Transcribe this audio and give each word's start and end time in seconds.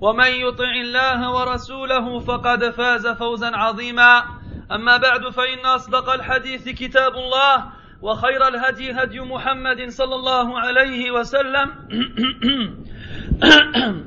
ومن 0.00 0.28
يطع 0.28 0.70
الله 0.80 1.32
ورسوله 1.32 2.20
فقد 2.20 2.70
فاز 2.70 3.06
فوزا 3.06 3.56
عظيما. 3.56 4.24
أما 4.72 4.96
بعد 4.96 5.28
فإن 5.28 5.66
أصدق 5.66 6.10
الحديث 6.10 6.68
كتاب 6.68 7.14
الله 7.14 7.64
وخير 8.02 8.48
الهدي 8.48 8.92
هدي 8.92 9.20
محمد 9.20 9.88
صلى 9.88 10.14
الله 10.14 10.60
عليه 10.60 11.10
وسلم. 11.10 11.70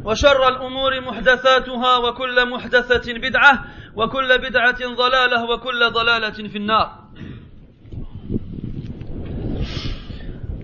وشر 0.05 0.47
الأمور 0.47 1.01
محدثاتها 1.01 1.97
وكل 1.97 2.49
محدثة 2.49 3.13
بدعة 3.13 3.65
وكل 3.95 4.37
بدعة 4.37 4.95
ضلالة 4.95 5.43
وكل 5.43 5.91
ضلالة 5.91 6.49
في 6.49 6.57
النار. 6.57 7.03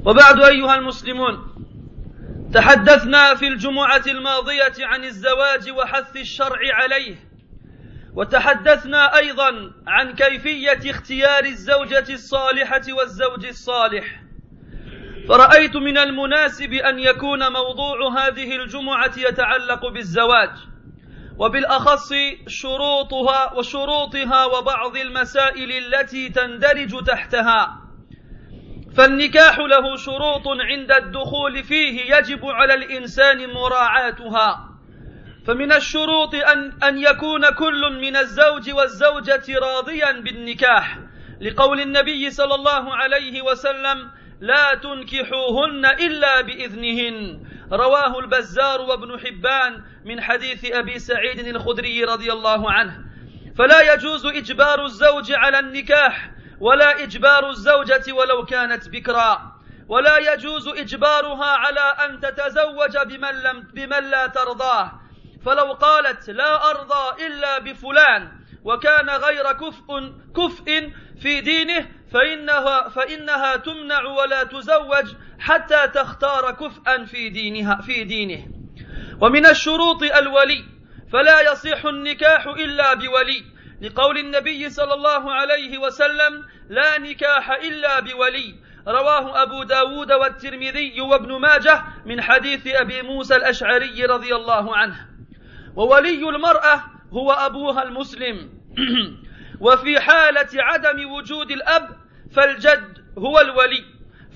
وبعد 0.06 0.42
أيها 0.42 0.76
المسلمون 0.76 1.49
تحدثنا 2.54 3.36
في 3.36 3.48
الجمعة 3.48 4.04
الماضية 4.08 4.74
عن 4.80 5.04
الزواج 5.04 5.72
وحث 5.72 6.16
الشرع 6.16 6.60
عليه 6.74 7.16
وتحدثنا 8.14 9.18
أيضا 9.18 9.72
عن 9.88 10.16
كيفية 10.16 10.92
اختيار 10.92 11.46
الزوجة 11.46 12.14
الصالحة 12.14 12.82
والزوج 12.90 13.46
الصالح. 13.46 14.24
فرأيت 15.28 15.76
من 15.76 15.98
المناسب 15.98 16.74
أن 16.74 17.00
يكون 17.00 17.52
موضوع 17.52 18.18
هذه 18.18 18.56
الجمعة 18.56 19.12
يتعلق 19.18 19.88
بالزواج 19.88 20.52
وبالأخص 21.38 22.14
شروطها 22.48 23.54
وشروطها 23.54 24.46
وبعض 24.46 24.96
المسائل 24.98 25.72
التي 25.72 26.30
تندرج 26.30 27.04
تحتها. 27.06 27.89
فالنكاح 29.00 29.60
له 29.60 29.96
شروط 29.96 30.48
عند 30.48 30.92
الدخول 30.92 31.64
فيه 31.64 32.16
يجب 32.16 32.46
على 32.46 32.74
الإنسان 32.74 33.50
مراعاتها. 33.54 34.70
فمن 35.48 35.72
الشروط 35.72 36.36
أن 36.36 36.84
أن 36.84 36.98
يكون 36.98 37.50
كل 37.50 38.02
من 38.02 38.16
الزوج 38.16 38.72
والزوجة 38.72 39.60
راضيا 39.60 40.12
بالنكاح 40.12 41.00
لقول 41.42 41.80
النبي 41.80 42.30
صلى 42.30 42.56
الله 42.56 42.96
عليه 42.96 43.42
وسلم 43.42 44.12
لا 44.42 44.76
تنكحوهن 44.76 45.86
إلا 45.86 46.42
بإذنهن 46.42 47.40
رواه 47.72 48.20
البزار 48.20 48.82
وابن 48.82 49.20
حبان 49.20 49.84
من 50.06 50.22
حديث 50.22 50.72
أبي 50.72 51.00
سعيد 51.00 51.40
الخدري 51.48 52.04
رضي 52.04 52.32
الله 52.32 52.72
عنه. 52.72 53.00
فلا 53.58 53.94
يجوز 53.94 54.26
إجبار 54.26 54.86
الزوج 54.86 55.32
على 55.32 55.60
النكاح 55.60 56.39
ولا 56.62 57.04
إجبار 57.04 57.50
الزوجة 57.50 58.14
ولو 58.14 58.46
كانت 58.46 58.90
بكرا. 58.90 59.60
ولا 59.88 60.18
يجوز 60.34 60.68
إجبارها 60.68 61.46
على 61.46 61.80
أن 62.06 62.20
تتزوج 62.20 62.98
بمن, 63.06 63.36
لم 63.44 63.68
بمن 63.74 64.10
لا 64.10 64.28
ترضاه. 64.28 64.92
فلو 65.46 65.74
قالت 65.74 66.30
لا 66.30 66.70
أرضى 66.70 67.26
إلا 67.28 67.60
بفلان 67.60 68.40
وكان 68.64 69.10
غير 69.10 69.52
كفء 69.52 70.14
كفء 70.36 70.92
في 71.22 71.42
دينه 71.42 71.90
فإنها, 72.14 72.90
فإنها 72.90 73.56
تمنع 73.56 74.04
ولا 74.04 74.44
تزوج 74.44 75.16
حتى 75.40 75.88
تختار 75.88 76.52
كفءا 76.52 77.06
في 77.06 77.30
دينها 77.30 77.82
في 77.82 78.04
دينه. 78.04 78.48
ومن 79.22 79.46
الشروط 79.46 80.04
الولي 80.04 80.66
فلا 81.14 81.52
يصح 81.52 81.86
النكاح 81.86 82.48
إلا 82.48 82.94
بولي. 82.94 83.59
لقول 83.82 84.18
النبي 84.18 84.70
صلى 84.70 84.94
الله 84.94 85.34
عليه 85.34 85.78
وسلم 85.78 86.46
لا 86.70 87.00
نكاح 87.00 87.52
إلا 87.52 88.00
بولي. 88.00 88.56
رواه 88.88 89.44
أبو 89.44 89.64
داود 89.64 90.12
والترمذي 90.12 91.02
وابن 91.02 91.42
ماجه 91.42 91.84
من 92.06 92.22
حديث 92.22 92.68
أبي 92.68 93.02
موسى 93.02 93.36
الأشعري 93.36 94.06
رضي 94.06 94.36
الله 94.36 94.78
عنه. 94.78 95.08
وولي 95.76 96.30
المرأة 96.30 96.84
هو 97.14 97.32
أبوها 97.32 97.84
المسلم. 97.84 98.50
وفي 99.66 100.00
حالة 100.00 100.48
عدم 100.54 101.12
وجود 101.12 101.52
الأب 101.52 101.90
فالجد 102.36 102.98
هو 103.18 103.40
الولي. 103.40 103.84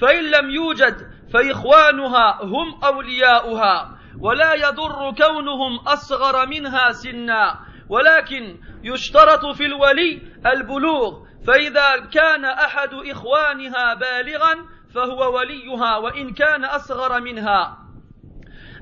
فإن 0.01 0.31
لم 0.31 0.49
يوجد 0.49 1.11
فإخوانها 1.33 2.39
هم 2.43 2.83
أولياؤها. 2.83 3.97
ولا 4.19 4.53
يضر 4.53 5.13
كونهم 5.17 5.79
أصغر 5.87 6.45
منها 6.47 6.91
سنا. 6.91 7.72
ولكن 7.93 8.57
يشترط 8.83 9.45
في 9.45 9.65
الولي 9.65 10.21
البلوغ 10.45 11.25
فإذا 11.47 12.09
كان 12.13 12.45
أحد 12.45 12.89
إخوانها 12.93 13.93
بالغا 13.93 14.55
فهو 14.95 15.37
وليها 15.37 15.97
وإن 15.97 16.33
كان 16.33 16.65
أصغر 16.65 17.21
منها. 17.21 17.77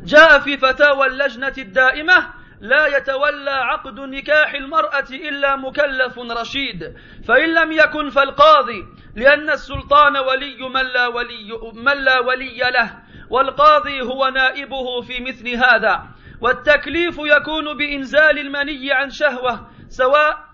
جاء 0.04 0.40
في 0.40 0.58
فتاوى 0.58 1.08
اللجنة 1.08 1.54
الدائمة 1.58 2.34
لا 2.62 2.98
يتولى 2.98 3.52
عقد 3.52 4.00
نكاح 4.00 4.54
المرأة 4.54 5.10
إلا 5.12 5.56
مكلف 5.56 6.20
رشيد 6.20 6.94
فإن 7.28 7.54
لم 7.54 7.72
يكن 7.72 8.10
فالقاضي 8.10 8.86
لأن 9.16 9.50
السلطان 9.50 10.18
ولي 10.18 10.70
من 10.70 10.86
لا 10.94 11.08
ولي, 11.08 11.50
من 11.74 12.04
لا 12.04 12.20
ولي 12.20 12.60
له 12.74 13.00
والقاضي 13.30 14.02
هو 14.02 14.28
نائبه 14.28 15.02
في 15.02 15.24
مثل 15.24 15.50
هذا. 15.50 16.21
والتكليف 16.42 17.18
يكون 17.20 17.78
بإنزال 17.78 18.40
المني 18.40 18.92
عن 18.92 19.10
شهوة 19.10 19.70
سواء 19.90 20.52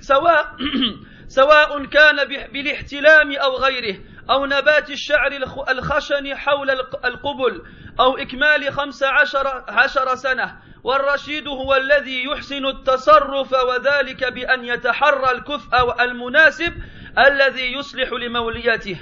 سواء 0.00 0.56
سواء 1.40 1.84
كان 1.84 2.28
بالاحتلام 2.52 3.32
أو 3.32 3.56
غيره 3.56 3.98
أو 4.30 4.46
نبات 4.46 4.90
الشعر 4.90 5.32
الخشن 5.68 6.36
حول 6.36 6.70
القبل 7.04 7.62
أو 8.00 8.16
إكمال 8.16 8.72
خمس 8.72 9.02
عشر, 9.02 9.64
عشر 9.68 10.14
سنة. 10.14 10.56
والرشيد 10.84 11.48
هو 11.48 11.74
الذي 11.74 12.24
يحسن 12.24 12.66
التصرف 12.66 13.52
وذلك 13.52 14.32
بأن 14.32 14.64
يتحرى 14.64 15.30
الكفء 15.30 16.02
المناسب 16.04 16.72
الذي 17.18 17.72
يصلح 17.72 18.12
لموليته. 18.12 19.00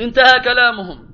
انتهى 0.00 0.40
كلامهم. 0.40 1.08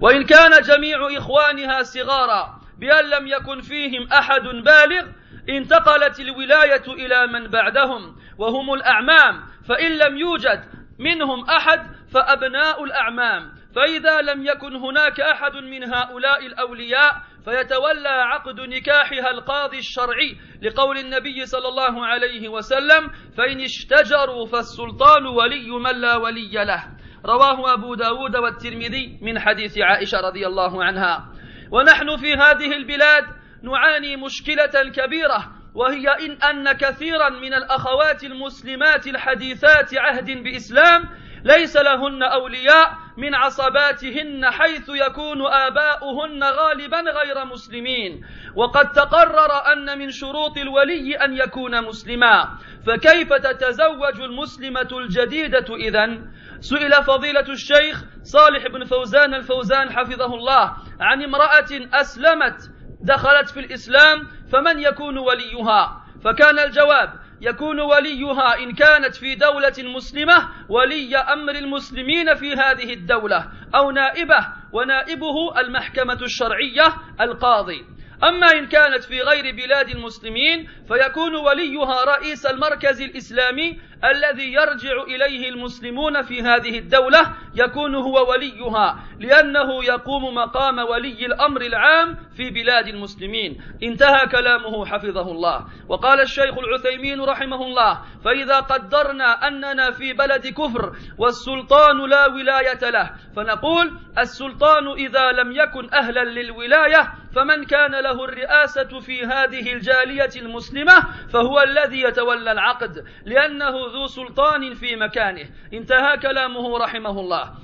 وإن 0.00 0.24
كان 0.24 0.62
جميع 0.62 1.18
إخوانها 1.18 1.82
صغارا 1.82 2.55
بأن 2.78 3.04
لم 3.10 3.26
يكن 3.26 3.60
فيهم 3.60 4.08
أحد 4.12 4.42
بالغ 4.42 5.12
انتقلت 5.48 6.20
الولاية 6.20 6.86
إلى 6.88 7.26
من 7.26 7.50
بعدهم 7.50 8.16
وهم 8.38 8.74
الأعمام. 8.74 9.46
فإن 9.68 9.98
لم 9.98 10.16
يوجد 10.18 10.64
منهم 10.98 11.44
أحد 11.50 11.80
فأبناء 12.12 12.84
الأعمام. 12.84 13.52
فإذا 13.76 14.20
لم 14.20 14.46
يكن 14.46 14.76
هناك 14.76 15.20
أحد 15.20 15.52
من 15.52 15.84
هؤلاء 15.94 16.46
الأولياء 16.46 17.12
فيتولى 17.44 18.08
عقد 18.08 18.60
نكاحها 18.60 19.30
القاضي 19.30 19.78
الشرعي 19.78 20.36
لقول 20.62 20.98
النبي 20.98 21.46
صلى 21.46 21.68
الله 21.68 22.06
عليه 22.06 22.48
وسلم 22.48 23.08
فإن 23.36 23.60
اشتجروا 23.60 24.46
فالسلطان 24.46 25.26
ولي 25.26 25.70
من 25.70 26.00
لا 26.00 26.16
ولي 26.16 26.64
له 26.64 26.84
رواه 27.26 27.74
أبو 27.74 27.94
داود 27.94 28.36
والترمذي 28.36 29.18
من 29.22 29.38
حديث 29.38 29.78
عائشة 29.78 30.20
رضي 30.20 30.46
الله 30.46 30.84
عنها. 30.84 31.32
ونحن 31.70 32.16
في 32.16 32.34
هذه 32.34 32.76
البلاد 32.76 33.24
نعاني 33.62 34.16
مشكلة 34.16 34.90
كبيرة 34.94 35.52
وهي 35.74 36.08
إن 36.08 36.32
أن 36.32 36.72
كثيرا 36.72 37.28
من 37.28 37.54
الأخوات 37.54 38.24
المسلمات 38.24 39.06
الحديثات 39.06 39.98
عهد 39.98 40.30
بإسلام 40.30 41.08
ليس 41.44 41.76
لهن 41.76 42.22
أولياء 42.22 42.92
من 43.16 43.34
عصباتهن 43.34 44.50
حيث 44.50 44.88
يكون 44.88 45.46
آباؤهن 45.46 46.44
غالبا 46.44 47.00
غير 47.00 47.44
مسلمين. 47.44 48.26
وقد 48.56 48.92
تقرر 48.92 49.72
أن 49.72 49.98
من 49.98 50.10
شروط 50.10 50.58
الولي 50.58 51.16
أن 51.16 51.36
يكون 51.36 51.84
مسلما 51.84 52.58
فكيف 52.86 53.32
تتزوج 53.32 54.20
المسلمة 54.20 54.88
الجديدة 54.92 55.74
إذن؟ 55.74 56.30
سئل 56.60 57.04
فضيلة 57.04 57.48
الشيخ 57.48 58.04
صالح 58.22 58.66
بن 58.66 58.84
فوزان 58.84 59.34
الفوزان 59.34 59.92
حفظه 59.92 60.34
الله 60.34 60.76
عن 61.00 61.22
امرأة 61.22 61.88
أسلمت 61.94 62.70
دخلت 63.00 63.50
في 63.50 63.60
الإسلام 63.60 64.28
فمن 64.52 64.80
يكون 64.80 65.18
وليها؟ 65.18 66.02
فكان 66.24 66.58
الجواب 66.58 67.12
يكون 67.40 67.80
وليها 67.80 68.58
إن 68.58 68.74
كانت 68.74 69.14
في 69.14 69.34
دولة 69.34 69.74
مسلمة 69.78 70.48
ولي 70.68 71.16
أمر 71.16 71.54
المسلمين 71.54 72.34
في 72.34 72.52
هذه 72.54 72.92
الدولة 72.92 73.48
أو 73.74 73.90
نائبة 73.90 74.46
ونائبه 74.72 75.60
المحكمة 75.60 76.18
الشرعية 76.22 76.94
القاضي. 77.20 77.95
أما 78.24 78.46
إن 78.52 78.66
كانت 78.66 79.04
في 79.04 79.20
غير 79.20 79.56
بلاد 79.56 79.88
المسلمين 79.88 80.68
فيكون 80.88 81.34
وليها 81.34 82.04
رئيس 82.04 82.46
المركز 82.46 83.00
الإسلامي 83.00 83.78
الذي 84.04 84.52
يرجع 84.52 85.02
إليه 85.02 85.48
المسلمون 85.48 86.22
في 86.22 86.42
هذه 86.42 86.78
الدولة 86.78 87.36
يكون 87.54 87.94
هو 87.94 88.30
وليها 88.30 89.04
لأنه 89.20 89.84
يقوم 89.84 90.34
مقام 90.34 90.78
ولي 90.78 91.26
الأمر 91.26 91.60
العام 91.60 92.16
في 92.36 92.50
بلاد 92.50 92.88
المسلمين. 92.88 93.62
انتهى 93.82 94.26
كلامه 94.26 94.86
حفظه 94.86 95.30
الله. 95.30 95.66
وقال 95.88 96.20
الشيخ 96.20 96.58
العثيمين 96.58 97.20
رحمه 97.20 97.62
الله 97.62 98.00
فإذا 98.24 98.60
قدرنا 98.60 99.48
أننا 99.48 99.90
في 99.90 100.12
بلد 100.12 100.46
كفر 100.46 100.92
والسلطان 101.18 102.10
لا 102.10 102.26
ولاية 102.26 102.90
له 102.90 103.10
فنقول 103.36 103.98
السلطان 104.18 104.88
إذا 104.88 105.32
لم 105.32 105.52
يكن 105.52 105.94
أهلا 105.94 106.24
للولاية 106.24 107.12
فمن 107.36 107.64
كان 107.64 107.90
له 107.90 108.24
الرئاسة 108.24 109.00
في 109.00 109.24
هذه 109.24 109.72
الجالية 109.72 110.30
المسلمة 110.36 111.06
فهو 111.32 111.60
الذي 111.60 112.02
يتولى 112.02 112.52
العقد 112.52 113.04
لأنه 113.24 113.70
ذو 113.70 114.06
سلطان 114.06 114.74
في 114.74 114.96
مكانه. 114.96 115.50
انتهى 115.72 116.16
كلامه 116.16 116.78
رحمه 116.78 117.20
الله. 117.20 117.54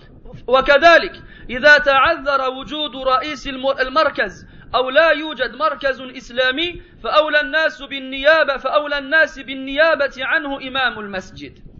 وكذلك 0.47 1.13
إذا 1.51 1.79
تعذر 1.79 2.51
وجود 2.51 2.97
رئيس 2.97 3.49
المركز 3.81 4.47
أو 4.75 4.91
لا 4.91 5.11
يوجد 5.11 5.57
مركز 5.57 6.01
إسلامي 6.01 6.83
فأولى 7.05 7.41
الناس 7.41 7.83
بالنيابة 7.83 8.57
فأولى 8.57 8.99
الناس 8.99 9.39
بالنيابة 9.39 10.15
عنه 10.19 10.69
إمام 10.69 10.99
المسجد. 11.01 11.72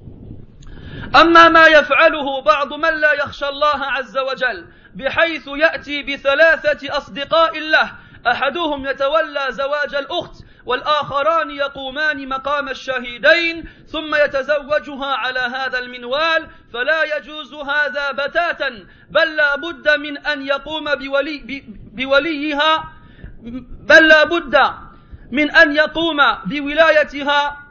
أما 1.15 1.49
ما 1.49 1.67
يفعله 1.67 2.43
بعض 2.43 2.73
من 2.73 3.01
لا 3.01 3.13
يخشى 3.13 3.49
الله 3.49 3.85
عز 3.85 4.19
وجل 4.19 4.67
بحيث 4.95 5.47
يأتي 5.47 6.03
بثلاثة 6.03 6.97
أصدقاء 6.97 7.59
له 7.61 7.93
أحدهم 8.27 8.87
يتولى 8.87 9.47
زواج 9.51 9.95
الأخت 9.95 10.35
والآخران 10.67 11.51
يقومان 11.51 12.29
مقام 12.29 12.69
الشهيدين 12.69 13.69
ثم 13.87 14.15
يتزوجها 14.15 15.07
على 15.07 15.41
هذا 15.41 15.79
المنوال 15.79 16.49
فلا 16.73 17.17
يجوز 17.17 17.55
هذا 17.55 18.13
بتاتا 18.13 18.87
بل 19.11 19.37
لا 19.37 19.57
بد 19.57 19.89
من 19.89 20.19
أن 20.19 20.47
يقوم 20.47 20.95
بولي 20.95 21.65
بوليها 21.93 22.93
بل 23.89 24.09
لا 24.09 24.25
بد 24.25 24.57
من 25.33 25.51
أن 25.51 25.77
يقوم 25.77 26.17
بولايتها 26.47 27.62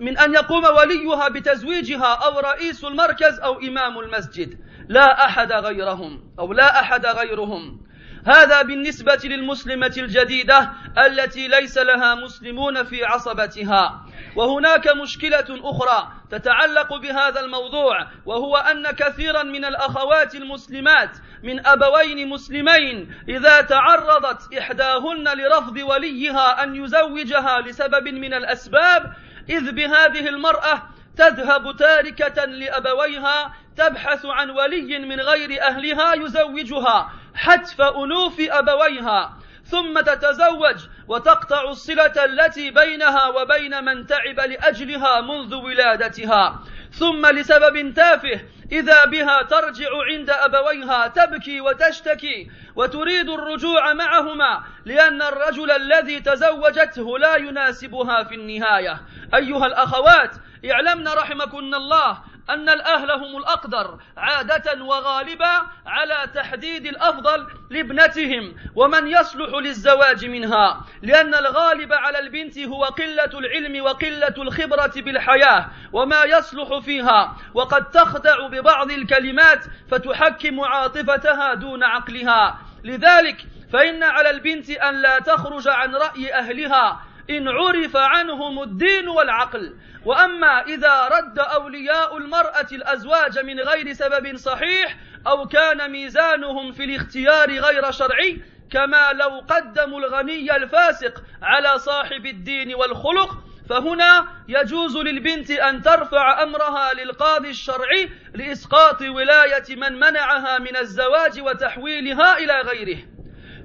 من 0.00 0.18
أن 0.18 0.34
يقوم 0.34 0.64
وليها 0.64 1.28
بتزويجها 1.28 2.14
أو 2.14 2.38
رئيس 2.38 2.84
المركز 2.84 3.40
أو 3.40 3.60
إمام 3.60 3.98
المسجد. 3.98 4.58
لا 4.88 5.24
أحد 5.24 5.52
غيرهم 5.52 6.34
أو 6.38 6.52
لا 6.52 6.80
أحد 6.80 7.06
غيرهم. 7.06 7.88
هذا 8.26 8.62
بالنسبة 8.62 9.20
للمسلمة 9.24 9.94
الجديدة 9.98 10.72
التي 11.06 11.48
ليس 11.48 11.78
لها 11.78 12.14
مسلمون 12.14 12.84
في 12.84 13.04
عصبتها. 13.04 14.04
وهناك 14.36 14.88
مشكلة 14.96 15.46
أخرى 15.50 16.12
تتعلق 16.30 16.96
بهذا 16.96 17.40
الموضوع 17.40 18.06
وهو 18.26 18.56
أن 18.56 18.90
كثيرا 18.90 19.42
من 19.42 19.64
الأخوات 19.64 20.34
المسلمات 20.34 21.10
من 21.42 21.66
أبوين 21.66 22.28
مسلمين 22.28 23.14
إذا 23.28 23.60
تعرضت 23.60 24.54
إحداهن 24.54 25.28
لرفض 25.38 25.76
وليها 25.76 26.62
أن 26.62 26.84
يزوجها 26.84 27.60
لسبب 27.60 28.08
من 28.08 28.34
الأسباب 28.34 29.12
إذ 29.50 29.72
بهذه 29.72 30.28
المرأة 30.28 30.82
تذهب 31.16 31.76
تاركة 31.76 32.44
لأبويها 32.44 33.54
تبحث 33.76 34.26
عن 34.26 34.50
ولي 34.50 34.98
من 34.98 35.20
غير 35.20 35.62
أهلها 35.62 36.14
يزوجها 36.14 37.12
حتف 37.34 37.80
أنوف 37.80 38.40
أبويها 38.40 39.38
ثم 39.64 40.00
تتزوج 40.00 40.76
وتقطع 41.08 41.70
الصلة 41.70 42.24
التي 42.24 42.70
بينها 42.70 43.28
وبين 43.28 43.84
من 43.84 44.06
تعب 44.06 44.40
لأجلها 44.40 45.20
منذ 45.20 45.54
ولادتها. 45.54 46.58
ثم 46.92 47.26
لسبب 47.26 47.94
تافه 47.94 48.40
إذا 48.72 49.04
بها 49.04 49.42
ترجع 49.42 49.88
عند 50.12 50.30
أبويها 50.30 51.08
تبكي 51.08 51.60
وتشتكي 51.60 52.50
وتريد 52.76 53.28
الرجوع 53.28 53.92
معهما 53.92 54.62
لأن 54.84 55.22
الرجل 55.22 55.70
الذي 55.70 56.20
تزوجته 56.20 57.18
لا 57.18 57.36
يناسبها 57.36 58.22
في 58.22 58.34
النهاية. 58.34 59.00
أيها 59.34 59.66
الأخوات 59.66 60.30
اعلمن 60.70 61.08
رحمكن 61.08 61.74
الله 61.74 62.18
أن 62.50 62.68
الأهل 62.68 63.10
هم 63.10 63.36
الأقدر 63.36 63.98
عادة 64.16 64.84
وغالبا 64.84 65.62
على 65.86 66.30
تحديد 66.34 66.86
الأفضل 66.86 67.46
لابنتهم 67.70 68.56
ومن 68.74 69.08
يصلح 69.08 69.54
للزواج 69.54 70.26
منها 70.26 70.84
لأن 71.02 71.34
الغالب 71.34 71.92
على 71.92 72.18
البنت 72.18 72.58
هو 72.58 72.84
قلة 72.84 73.38
العلم 73.38 73.84
وقلة 73.84 74.34
الخبرة 74.38 74.92
بالحياة 74.96 75.68
وما 75.92 76.24
يصلح 76.24 76.78
فيها 76.78 77.36
وقد 77.54 77.90
تخدع 77.90 78.46
ببعض 78.46 78.90
الكلمات 78.90 79.64
فتحكم 79.90 80.60
عاطفتها 80.60 81.54
دون 81.54 81.84
عقلها. 81.84 82.58
لذلك 82.84 83.36
فإن 83.72 84.02
على 84.02 84.30
البنت 84.30 84.70
أن 84.70 85.02
لا 85.02 85.18
تخرج 85.18 85.68
عن 85.68 85.94
رأي 85.94 86.34
أهلها 86.34 87.00
إن 87.30 87.48
عرف 87.48 87.96
عنهم 87.96 88.62
الدين 88.62 89.08
والعقل. 89.08 89.74
وأما 90.04 90.62
إذا 90.62 91.08
رد 91.08 91.38
أولياء 91.38 92.16
المرأة 92.16 92.66
الأزواج 92.72 93.38
من 93.38 93.60
غير 93.60 93.92
سبب 93.92 94.36
صحيح 94.36 94.96
أو 95.26 95.46
كان 95.48 95.90
ميزانهم 95.90 96.72
في 96.72 96.84
الاختيار 96.84 97.50
غير 97.50 97.90
شرعي 97.90 98.42
كما 98.70 99.12
لو 99.12 99.44
قدموا 99.48 100.00
الغني 100.00 100.56
الفاسق 100.56 101.22
على 101.42 101.78
صاحب 101.78 102.26
الدين 102.26 102.74
والخلق 102.74 103.38
فهنا 103.68 104.28
يجوز 104.48 104.96
للبنت 104.96 105.50
أن 105.50 105.82
ترفع 105.82 106.42
أمرها 106.42 106.94
للقاضي 106.94 107.50
الشرعي 107.50 108.10
لإسقاط 108.34 109.02
ولاية 109.02 109.76
من 109.76 109.92
منعها 109.92 110.58
من 110.58 110.76
الزواج 110.76 111.40
وتحويلها 111.40 112.38
إلى 112.38 112.60
غيره. 112.60 112.98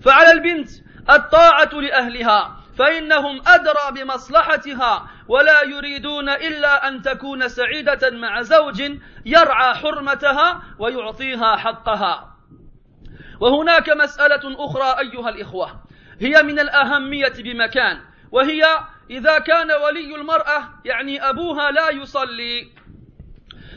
فعلى 0.01 0.31
البنت 0.31 0.69
الطاعة 1.09 1.73
لأهلها 1.73 2.62
فإنهم 2.77 3.41
أدرى 3.47 4.03
بمصلحتها 4.03 5.07
ولا 5.27 5.63
يريدون 5.63 6.29
إلا 6.29 6.87
أن 6.87 7.01
تكون 7.01 7.47
سعيدة 7.47 8.09
مع 8.11 8.41
زوج 8.41 8.81
يرعى 9.25 9.73
حرمتها 9.73 10.61
ويعطيها 10.79 11.55
حقها. 11.55 12.33
وهناك 13.41 13.89
مسألة 13.89 14.65
أخرى 14.65 14.99
أيها 14.99 15.29
الإخوة 15.29 15.83
هي 16.21 16.43
من 16.43 16.59
الأهمية 16.59 17.33
بمكان 17.37 18.01
وهي 18.31 18.63
إذا 19.09 19.39
كان 19.39 19.71
ولي 19.71 20.15
المرأة 20.15 20.69
يعني 20.85 21.29
أبوها 21.29 21.71
لا 21.71 21.89
يصلي 21.89 22.71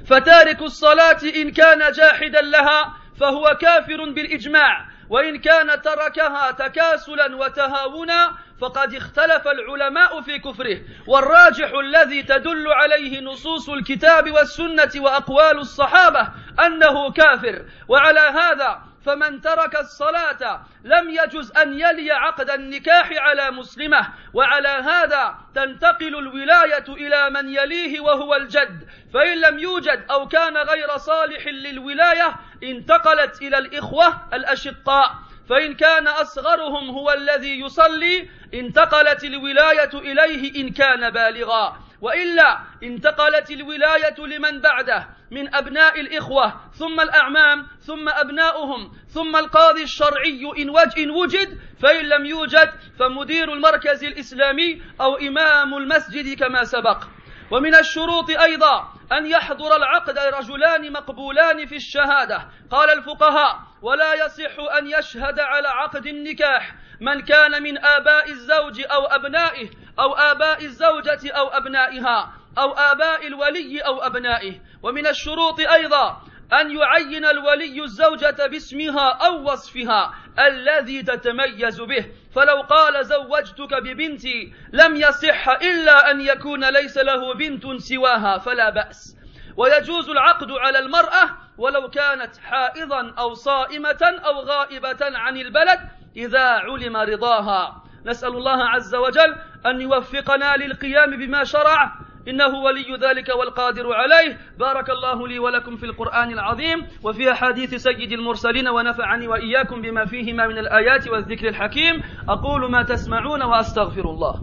فتارك 0.07 0.63
الصلاة 0.63 1.19
إن 1.37 1.51
كان 1.51 1.93
جاحدا 1.93 2.41
لها 2.43 2.97
فهو 3.21 3.57
كافر 3.61 4.11
بالإجماع 4.11 4.89
وإن 5.11 5.39
كان 5.39 5.83
تركها 5.83 6.51
تكاسلا 6.51 7.37
وتهاونا 7.37 8.33
فقد 8.61 8.95
اختلف 8.95 9.49
العلماء 9.49 10.21
في 10.21 10.39
كفره. 10.39 10.81
والراجح 11.07 11.71
الذي 11.79 12.23
تدل 12.23 12.73
عليه 12.73 13.21
نصوص 13.21 13.69
الكتاب 13.69 14.33
والسنة 14.33 14.91
وأقوال 14.97 15.59
الصحابة 15.59 16.29
أنه 16.67 17.13
كافر. 17.13 17.65
وعلى 17.89 18.21
هذا 18.21 18.83
فمن 19.07 19.41
ترك 19.41 19.77
الصلاة 19.77 20.61
لم 20.85 21.11
يجز 21.11 21.53
أن 21.57 21.81
يلي 21.81 22.11
عقد 22.11 22.51
النكاح 22.51 23.11
على 23.13 23.51
مسلمة. 23.51 24.09
وعلى 24.35 24.69
هذا 24.69 25.35
تنتقل 25.55 26.19
الولاية 26.19 26.85
إلى 26.89 27.31
من 27.31 27.49
يليه 27.49 28.01
وهو 28.01 28.35
الجد. 28.35 28.89
فإن 29.15 29.41
لم 29.41 29.59
يوجد 29.59 30.05
أو 30.11 30.29
كان 30.29 30.57
غير 30.57 30.97
صالح 30.97 31.47
للولاية 31.47 32.37
انتقلت 32.63 33.43
إلى 33.43 33.59
الإخوة 33.59 34.29
الأشقاء. 34.33 35.15
فإن 35.49 35.75
كان 35.75 36.09
أصغرهم 36.09 36.91
هو 36.91 37.13
الذي 37.13 37.61
يصلي 37.61 38.29
انتقلت 38.55 39.25
الولاية 39.25 39.91
إليه 39.95 40.61
إن 40.61 40.71
كان 40.71 41.11
بالغا. 41.11 41.87
وإلا 42.01 42.61
انتقلت 42.83 43.51
الولاية 43.51 44.19
لمن 44.19 44.61
بعده 44.61 45.09
من 45.31 45.55
أبناء 45.55 46.01
الإخوة 46.01 46.71
ثم 46.79 47.01
الأعمام 47.01 47.67
ثم 47.81 48.09
أبناؤهم 48.09 48.93
ثم 49.09 49.37
القاضي 49.37 49.83
الشرعي 49.83 50.41
إن, 50.59 50.71
إن 50.99 51.11
وجد 51.11 51.59
فإن 51.83 52.05
لم 52.05 52.27
يوجد 52.27 52.73
فمدير 52.99 53.53
المركز 53.53 54.05
الإسلامي 54.05 54.83
أو 55.01 55.17
إمام 55.17 55.75
المسجد 55.75 56.39
كما 56.39 56.65
سبق. 56.65 57.05
ومن 57.51 57.75
الشروط 57.75 58.31
أيضا 58.31 58.93
أن 59.13 59.27
يحضر 59.27 59.77
العقد 59.77 60.19
رجلان 60.19 60.93
مقبولان 60.93 61.67
في 61.67 61.77
الشهادة. 61.77 62.49
قال 62.71 62.91
الفقهاء 62.91 63.61
ولا 63.83 64.15
يصح 64.15 64.59
أن 64.79 64.87
يشهد 64.87 65.41
على 65.41 65.69
عقد 65.69 66.07
النكاح 66.07 66.75
من 67.01 67.21
كان 67.21 67.63
من 67.63 67.85
آباء 67.85 68.31
الزوج 68.31 68.81
أو 68.93 69.07
أبنائه 69.07 69.71
أو 69.99 70.15
آباء 70.15 70.65
الزوجة 70.65 71.31
أو 71.31 71.49
أبنائها 71.49 72.33
أو 72.59 72.73
آباء 72.73 73.27
الولي 73.27 73.81
أو 73.81 74.03
أبنائه. 74.07 74.61
ومن 74.83 75.07
الشروط 75.07 75.61
أيضا 75.61 76.23
أن 76.53 76.77
يعين 76.77 77.25
الولي 77.25 77.83
الزوجة 77.85 78.47
باسمها 78.47 79.11
أو 79.27 79.53
وصفها 79.53 80.15
الذي 80.39 81.03
تتميز 81.03 81.81
به. 81.81 82.07
فلو 82.35 82.61
قال 82.61 83.07
زوجتك 83.07 83.75
ببنتي 83.83 84.53
لم 84.73 84.97
يصح 84.97 85.49
إلا 85.49 86.11
أن 86.11 86.21
يكون 86.21 86.65
ليس 86.65 86.99
له 86.99 87.35
بنت 87.35 87.81
سواها 87.81 88.39
فلا 88.39 88.71
بأس. 88.71 89.17
ويجوز 89.57 90.11
العقد 90.11 90.51
على 90.51 90.79
المرأة 90.79 91.31
ولو 91.59 91.91
كانت 91.91 92.37
حائضا 92.37 93.15
أو 93.19 93.35
صائمة 93.35 94.21
أو 94.27 94.41
غائبة 94.41 94.99
عن 95.01 95.37
البلد 95.37 95.81
إذا 96.17 96.49
علم 96.49 96.97
رضاها. 96.97 97.85
نسأل 98.07 98.29
الله 98.29 98.65
عز 98.65 98.95
وجل 98.95 99.37
أن 99.67 99.81
يوفقنا 99.81 100.57
للقيام 100.57 101.17
بما 101.17 101.45
شرع 101.45 102.06
إنه 102.29 102.59
ولي 102.65 102.97
ذلك 103.01 103.29
والقادر 103.39 103.93
عليه. 103.93 104.39
بارك 104.59 104.91
الله 104.91 105.29
لي 105.29 105.39
ولكم 105.39 105.77
في 105.77 105.87
القرآن 105.87 106.33
العظيم 106.33 106.87
وفي 107.03 107.33
أحاديث 107.33 107.75
سيد 107.75 108.13
المرسلين 108.13 108.69
ونفعني 108.69 109.29
وإياكم 109.29 109.83
بما 109.83 110.05
فيهما 110.05 110.47
من 110.47 110.59
الآيات 110.59 111.09
والذكر 111.09 111.49
الحكيم. 111.49 112.03
أقول 112.29 112.71
ما 112.71 112.83
تسمعون 112.83 113.43
وأستغفر 113.43 114.11
الله. 114.11 114.35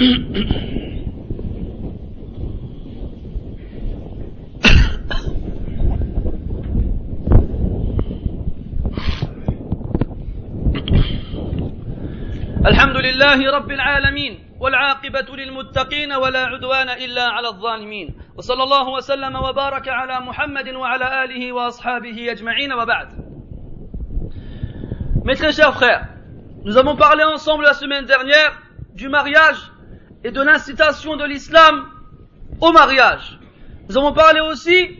الحمد 12.66 12.96
لله 12.96 13.50
رب 13.56 13.70
العالمين. 13.70 14.49
والعاقبة 14.59 15.35
للمتقين 15.35 16.13
ولا 16.13 16.45
عدوان 16.45 16.89
إلا 16.89 17.23
على 17.23 17.47
الظالمين 17.47 18.15
وصلى 18.37 18.63
الله 18.63 18.89
وسلم 18.89 19.35
وبارك 19.35 19.87
على 19.87 20.19
محمد 20.19 20.69
وعلى 20.69 21.23
آله 21.23 21.51
وأصحابه 21.51 22.31
أجمعين 22.31 22.73
وبعد 22.73 23.07
Mes 25.25 25.35
très 25.35 25.51
chers 25.51 25.73
frères, 25.73 26.07
nous 26.63 26.77
avons 26.77 26.95
parlé 26.95 27.23
ensemble 27.23 27.63
la 27.63 27.73
semaine 27.73 28.05
dernière 28.05 28.61
du 28.93 29.09
mariage 29.09 29.71
et 30.23 30.31
de 30.31 30.41
l'incitation 30.41 31.15
de 31.15 31.25
l'islam 31.25 31.85
au 32.61 32.71
mariage. 32.71 33.39
Nous 33.89 33.97
avons 33.97 34.13
parlé 34.13 34.39
aussi 34.39 34.99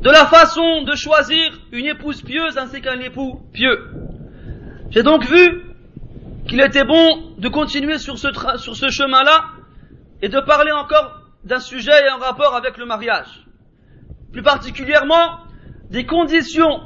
de 0.00 0.10
la 0.10 0.24
façon 0.26 0.82
de 0.82 0.94
choisir 0.94 1.52
une 1.72 1.86
épouse 1.86 2.22
pieuse 2.22 2.56
ainsi 2.56 2.80
qu'un 2.80 3.00
époux 3.00 3.40
pieux. 3.52 3.90
J'ai 4.90 5.02
donc 5.02 5.24
vu 5.24 5.63
qu'il 6.47 6.61
était 6.61 6.83
bon 6.83 7.33
de 7.37 7.49
continuer 7.49 7.97
sur 7.97 8.17
ce, 8.17 8.27
chemin-là 8.89 9.45
et 10.21 10.29
de 10.29 10.39
parler 10.39 10.71
encore 10.71 11.21
d'un 11.43 11.59
sujet 11.59 12.09
en 12.11 12.17
rapport 12.19 12.55
avec 12.55 12.77
le 12.77 12.85
mariage. 12.85 13.45
Plus 14.31 14.43
particulièrement 14.43 15.39
des 15.89 16.05
conditions 16.05 16.81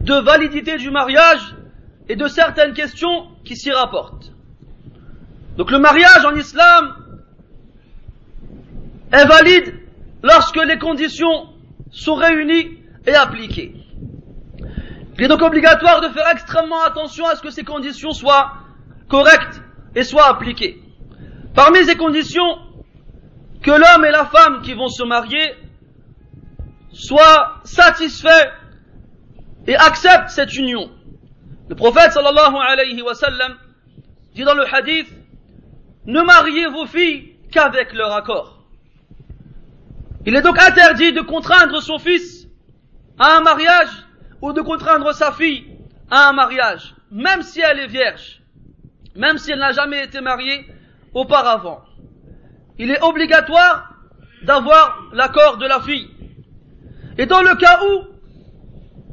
de 0.00 0.14
validité 0.14 0.76
du 0.76 0.90
mariage 0.90 1.54
et 2.08 2.16
de 2.16 2.26
certaines 2.26 2.72
questions 2.72 3.28
qui 3.44 3.56
s'y 3.56 3.70
rapportent. 3.70 4.32
Donc 5.56 5.70
le 5.70 5.78
mariage 5.78 6.24
en 6.24 6.34
islam 6.34 6.96
est 9.12 9.26
valide 9.26 9.74
lorsque 10.22 10.62
les 10.64 10.78
conditions 10.78 11.48
sont 11.90 12.14
réunies 12.14 12.78
et 13.06 13.14
appliquées. 13.14 13.74
Il 15.18 15.24
est 15.24 15.28
donc 15.28 15.42
obligatoire 15.42 16.00
de 16.00 16.08
faire 16.08 16.28
extrêmement 16.32 16.82
attention 16.82 17.26
à 17.26 17.36
ce 17.36 17.42
que 17.42 17.50
ces 17.50 17.64
conditions 17.64 18.12
soient 18.12 18.54
correctes 19.10 19.60
et 19.94 20.04
soient 20.04 20.28
appliquées. 20.28 20.80
Parmi 21.54 21.84
ces 21.84 21.96
conditions, 21.96 22.58
que 23.62 23.70
l'homme 23.70 24.04
et 24.06 24.10
la 24.10 24.24
femme 24.24 24.62
qui 24.62 24.72
vont 24.72 24.88
se 24.88 25.02
marier 25.02 25.54
soient 26.92 27.60
satisfaits 27.64 28.52
et 29.66 29.76
acceptent 29.76 30.30
cette 30.30 30.56
union. 30.56 30.90
Le 31.68 31.74
prophète 31.74 32.12
sallallahu 32.12 32.56
alayhi 32.56 33.02
wa 33.02 33.12
dit 34.34 34.44
dans 34.44 34.54
le 34.54 34.64
hadith, 34.74 35.08
ne 36.06 36.22
mariez 36.22 36.66
vos 36.68 36.86
filles 36.86 37.36
qu'avec 37.52 37.92
leur 37.92 38.12
accord. 38.12 38.64
Il 40.24 40.34
est 40.34 40.42
donc 40.42 40.58
interdit 40.58 41.12
de 41.12 41.20
contraindre 41.20 41.82
son 41.82 41.98
fils 41.98 42.46
à 43.18 43.36
un 43.36 43.40
mariage 43.40 43.90
ou 44.40 44.52
de 44.52 44.60
contraindre 44.62 45.12
sa 45.14 45.32
fille 45.32 45.66
à 46.10 46.28
un 46.28 46.32
mariage, 46.32 46.94
même 47.10 47.42
si 47.42 47.60
elle 47.60 47.80
est 47.80 47.86
vierge, 47.86 48.39
même 49.16 49.38
si 49.38 49.52
elle 49.52 49.58
n'a 49.58 49.72
jamais 49.72 50.04
été 50.04 50.20
mariée 50.20 50.66
auparavant. 51.14 51.82
Il 52.78 52.90
est 52.90 53.02
obligatoire 53.02 53.94
d'avoir 54.42 54.98
l'accord 55.12 55.58
de 55.58 55.66
la 55.66 55.80
fille. 55.80 56.08
Et 57.18 57.26
dans 57.26 57.42
le 57.42 57.54
cas 57.56 57.80
où 57.84 58.04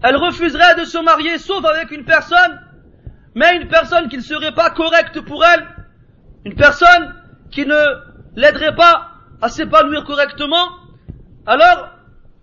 elle 0.03 0.15
refuserait 0.15 0.75
de 0.75 0.85
se 0.85 0.97
marier 0.97 1.37
sauf 1.37 1.65
avec 1.65 1.91
une 1.91 2.05
personne, 2.05 2.61
mais 3.35 3.57
une 3.57 3.67
personne 3.67 4.09
qui 4.09 4.17
ne 4.17 4.21
serait 4.21 4.53
pas 4.53 4.69
correcte 4.69 5.21
pour 5.21 5.43
elle, 5.43 5.67
une 6.45 6.55
personne 6.55 7.15
qui 7.51 7.65
ne 7.65 7.83
l'aiderait 8.35 8.75
pas 8.75 9.09
à 9.41 9.49
s'épanouir 9.49 10.05
correctement, 10.05 10.69
alors 11.45 11.89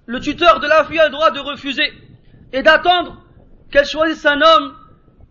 le 0.06 0.20
tuteur 0.20 0.60
de 0.60 0.66
la 0.66 0.84
fille 0.84 1.00
a 1.00 1.06
le 1.06 1.12
droit 1.12 1.30
de 1.30 1.40
refuser 1.40 1.92
et 2.52 2.62
d'attendre 2.62 3.22
qu'elle 3.70 3.86
choisisse 3.86 4.26
un 4.26 4.40
homme 4.40 4.74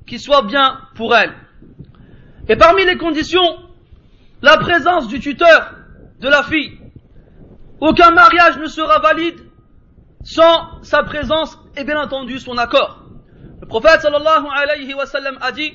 qui 0.08 0.20
soit 0.20 0.42
bien 0.44 0.82
pour 0.96 1.16
elle. 1.16 1.34
Et 2.50 2.56
parmi 2.56 2.86
les 2.86 2.98
conditions, 2.98 3.58
la 4.42 4.58
présence 4.58 5.08
du 5.08 5.20
tuteur 5.20 5.76
de 6.20 6.28
la 6.28 6.44
fille. 6.44 6.78
Aucun 7.80 8.12
mariage 8.12 8.58
ne 8.58 8.66
sera 8.66 9.00
valide 9.00 9.40
sans 10.24 10.82
sa 10.84 11.04
présence 11.04 11.58
et 11.76 11.84
bien 11.84 12.00
entendu 12.00 12.40
son 12.40 12.58
accord. 12.58 13.04
Le 13.62 13.68
prophète 13.68 14.02
sallallahu 14.02 14.46
alayhi 14.54 14.94
wa 14.94 15.06
sallam 15.06 15.38
a 15.42 15.52
dit, 15.52 15.74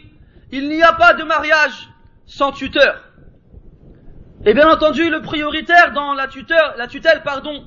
il 0.51 0.69
n'y 0.69 0.83
a 0.83 0.93
pas 0.93 1.15
de 1.15 1.23
mariage 1.25 1.89
sans 2.27 2.53
tuteur. 2.53 3.05
Et 4.45 4.55
bien 4.55 4.69
entendu, 4.71 5.11
le 5.11 5.21
prioritaire 5.21 5.93
dans 5.93 6.15
la, 6.15 6.29
tuteur, 6.29 6.75
la 6.77 6.87
tutelle 6.87 7.23
pardon, 7.25 7.65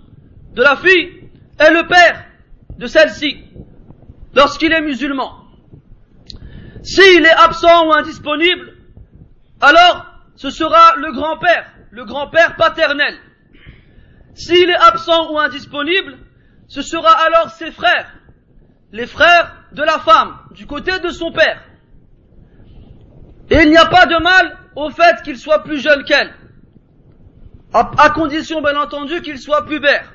de 0.54 0.62
la 0.62 0.76
fille 0.76 1.30
est 1.60 1.72
le 1.72 1.88
père 1.88 2.26
de 2.78 2.88
celle-ci 2.88 3.44
lorsqu'il 4.34 4.72
est 4.72 4.82
musulman. 4.82 5.46
S'il 6.84 7.26
est 7.26 7.44
absent 7.46 7.88
ou 7.88 7.94
indisponible, 7.94 8.71
alors 9.62 10.06
ce 10.36 10.50
sera 10.50 10.96
le 10.98 11.12
grand-père, 11.12 11.72
le 11.92 12.06
grand-père 12.06 12.56
paternel. 12.56 13.16
S'il 14.34 14.70
est 14.70 14.76
absent 14.76 15.32
ou 15.32 15.40
indisponible, 15.40 16.18
ce 16.68 16.82
sera 16.82 17.12
alors 17.12 17.50
ses 17.50 17.72
frères, 17.72 18.12
les 18.92 19.06
frères 19.06 19.56
de 19.74 19.84
la 19.84 20.00
femme, 20.00 20.38
du 20.52 20.66
côté 20.66 21.00
de 21.00 21.10
son 21.10 21.32
père. 21.32 21.62
Et 23.50 23.64
il 23.64 23.70
n'y 23.70 23.78
a 23.78 23.86
pas 23.86 24.06
de 24.06 24.22
mal 24.22 24.58
au 24.76 24.90
fait 24.90 25.22
qu'il 25.24 25.38
soit 25.38 25.64
plus 25.64 25.80
jeune 25.80 26.04
qu'elle, 26.06 26.34
à, 27.74 28.10
condition 28.10 28.62
bien 28.62 28.80
entendu 28.80 29.22
qu'il 29.22 29.38
soit 29.38 29.66
pubère. 29.66 30.12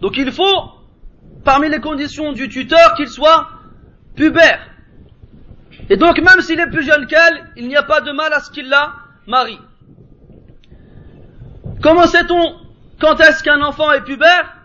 Donc 0.00 0.16
il 0.16 0.30
faut, 0.32 0.70
parmi 1.44 1.68
les 1.68 1.80
conditions 1.80 2.32
du 2.32 2.48
tuteur, 2.48 2.94
qu'il 2.94 3.08
soit 3.08 3.48
pubère. 4.14 4.60
Et 5.88 5.96
donc 5.96 6.18
même 6.18 6.40
s'il 6.40 6.58
est 6.58 6.70
plus 6.70 6.82
jeune 6.82 7.06
qu'elle, 7.06 7.50
il 7.56 7.68
n'y 7.68 7.76
a 7.76 7.82
pas 7.82 8.00
de 8.00 8.10
mal 8.12 8.32
à 8.32 8.40
ce 8.40 8.50
qu'il 8.50 8.68
la 8.68 8.94
marie. 9.26 9.60
Comment 11.82 12.06
sait-on 12.06 12.56
quand 13.00 13.20
est-ce 13.20 13.42
qu'un 13.42 13.60
enfant 13.62 13.92
est 13.92 14.02
pubère? 14.02 14.56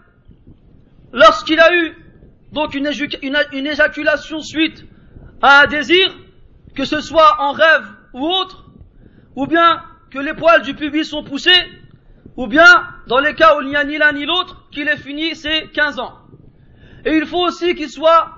Lorsqu'il 1.14 1.60
a 1.60 1.74
eu 1.76 1.96
donc 2.52 2.74
une, 2.74 2.88
éjaculation 2.88 4.42
suite 4.42 4.86
à 5.42 5.62
un 5.62 5.68
désir, 5.68 6.16
que 6.76 6.86
ce 6.86 7.02
soit 7.02 7.38
en 7.40 7.52
rêve 7.52 7.86
ou 8.14 8.26
autre, 8.26 8.66
ou 9.36 9.46
bien 9.46 9.84
que 10.10 10.20
les 10.20 10.34
poils 10.34 10.62
du 10.62 10.74
pubis 10.74 11.06
sont 11.06 11.24
poussés, 11.24 11.52
ou 12.38 12.48
bien, 12.48 12.66
dans 13.08 13.20
les 13.20 13.36
cas 13.36 13.58
où 13.58 13.62
il 13.62 13.68
n'y 13.68 13.76
a 13.76 13.84
ni 13.84 13.98
l'un 13.98 14.14
ni 14.14 14.26
l'autre, 14.26 14.64
qu'il 14.72 14.88
ait 14.88 14.98
fini 14.98 15.36
ses 15.36 15.70
15 15.74 16.00
ans. 16.00 16.18
Et 17.06 17.16
il 17.16 17.26
faut 17.26 17.46
aussi 17.46 17.76
qu'il 17.76 17.90
soit 17.90 18.38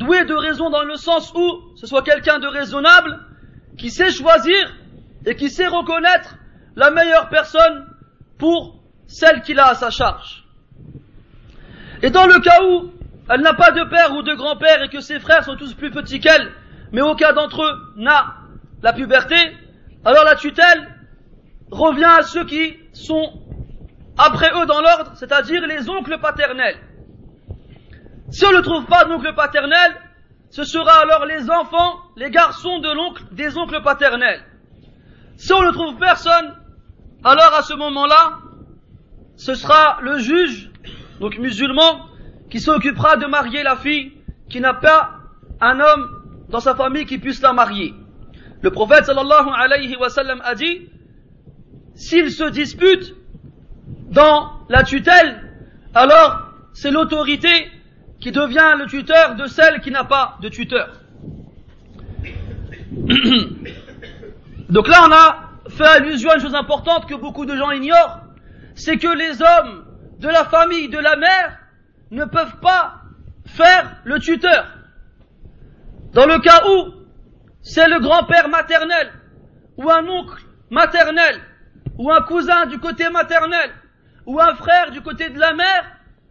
doué 0.00 0.24
de 0.24 0.34
raison 0.34 0.70
dans 0.70 0.82
le 0.82 0.96
sens 0.96 1.30
où 1.34 1.60
ce 1.76 1.86
soit 1.86 2.02
quelqu'un 2.02 2.38
de 2.38 2.46
raisonnable, 2.46 3.20
qui 3.76 3.90
sait 3.90 4.10
choisir 4.10 4.74
et 5.26 5.36
qui 5.36 5.50
sait 5.50 5.66
reconnaître 5.66 6.36
la 6.74 6.90
meilleure 6.90 7.28
personne 7.28 7.86
pour 8.38 8.82
celle 9.06 9.42
qu'il 9.42 9.60
a 9.60 9.68
à 9.68 9.74
sa 9.74 9.90
charge. 9.90 10.44
Et 12.02 12.10
dans 12.10 12.26
le 12.26 12.40
cas 12.40 12.62
où 12.64 12.90
elle 13.28 13.42
n'a 13.42 13.52
pas 13.52 13.72
de 13.72 13.84
père 13.84 14.14
ou 14.14 14.22
de 14.22 14.34
grand-père 14.34 14.82
et 14.82 14.88
que 14.88 15.00
ses 15.00 15.20
frères 15.20 15.44
sont 15.44 15.56
tous 15.56 15.74
plus 15.74 15.90
petits 15.90 16.18
qu'elle, 16.18 16.50
mais 16.92 17.02
aucun 17.02 17.32
d'entre 17.34 17.62
eux 17.62 17.78
n'a 17.96 18.34
la 18.82 18.94
puberté, 18.94 19.36
alors 20.04 20.24
la 20.24 20.34
tutelle 20.34 20.88
revient 21.70 22.16
à 22.18 22.22
ceux 22.22 22.46
qui 22.46 22.78
sont 22.94 23.34
après 24.16 24.50
eux 24.58 24.66
dans 24.66 24.80
l'ordre, 24.80 25.12
c'est-à-dire 25.14 25.66
les 25.66 25.90
oncles 25.90 26.18
paternels. 26.18 26.78
Si 28.30 28.44
on 28.46 28.52
ne 28.52 28.60
trouve 28.60 28.86
pas 28.86 29.04
d'oncle 29.04 29.34
paternel, 29.34 29.96
ce 30.50 30.64
sera 30.64 31.00
alors 31.02 31.26
les 31.26 31.50
enfants, 31.50 32.00
les 32.16 32.30
garçons 32.30 32.78
de 32.78 32.88
l'oncle, 32.92 33.24
des 33.32 33.56
oncles 33.58 33.82
paternels. 33.82 34.42
Si 35.36 35.52
on 35.52 35.62
ne 35.62 35.70
trouve 35.72 35.96
personne, 35.96 36.54
alors 37.24 37.54
à 37.54 37.62
ce 37.62 37.74
moment-là, 37.74 38.38
ce 39.36 39.54
sera 39.54 39.98
le 40.02 40.18
juge, 40.18 40.70
donc 41.20 41.38
musulman, 41.38 42.06
qui 42.50 42.60
s'occupera 42.60 43.16
de 43.16 43.26
marier 43.26 43.62
la 43.62 43.76
fille 43.76 44.12
qui 44.48 44.60
n'a 44.60 44.74
pas 44.74 45.12
un 45.60 45.78
homme 45.80 46.46
dans 46.48 46.60
sa 46.60 46.74
famille 46.74 47.06
qui 47.06 47.18
puisse 47.18 47.40
la 47.40 47.52
marier. 47.52 47.94
Le 48.62 48.70
prophète 48.70 49.06
sallallahu 49.06 49.48
alayhi 49.56 49.96
wa 49.96 50.08
sallam 50.08 50.40
a 50.44 50.54
dit, 50.54 50.88
s'il 51.94 52.30
se 52.30 52.44
dispute 52.44 53.14
dans 54.10 54.50
la 54.68 54.82
tutelle, 54.82 55.52
alors 55.94 56.52
c'est 56.72 56.90
l'autorité 56.90 57.70
qui 58.20 58.32
devient 58.32 58.76
le 58.78 58.86
tuteur 58.86 59.34
de 59.34 59.46
celle 59.46 59.80
qui 59.80 59.90
n'a 59.90 60.04
pas 60.04 60.36
de 60.40 60.48
tuteur. 60.48 60.90
Donc 64.68 64.88
là, 64.88 65.04
on 65.06 65.12
a 65.12 65.50
fait 65.70 65.86
allusion 65.86 66.30
à 66.30 66.34
une 66.34 66.40
chose 66.40 66.54
importante 66.54 67.08
que 67.08 67.14
beaucoup 67.14 67.46
de 67.46 67.56
gens 67.56 67.70
ignorent, 67.70 68.20
c'est 68.74 68.98
que 68.98 69.08
les 69.08 69.40
hommes 69.42 69.84
de 70.18 70.28
la 70.28 70.44
famille 70.44 70.88
de 70.88 70.98
la 70.98 71.16
mère 71.16 71.58
ne 72.10 72.24
peuvent 72.24 72.60
pas 72.60 73.02
faire 73.46 73.96
le 74.04 74.18
tuteur. 74.18 74.66
Dans 76.12 76.26
le 76.26 76.38
cas 76.40 76.62
où 76.68 76.92
c'est 77.62 77.88
le 77.88 78.00
grand-père 78.00 78.48
maternel, 78.48 79.12
ou 79.76 79.90
un 79.90 80.06
oncle 80.06 80.42
maternel, 80.70 81.40
ou 81.98 82.10
un 82.10 82.20
cousin 82.22 82.66
du 82.66 82.78
côté 82.78 83.08
maternel, 83.10 83.70
ou 84.26 84.40
un 84.40 84.54
frère 84.54 84.90
du 84.90 85.00
côté 85.00 85.30
de 85.30 85.38
la 85.38 85.54
mère, 85.54 85.84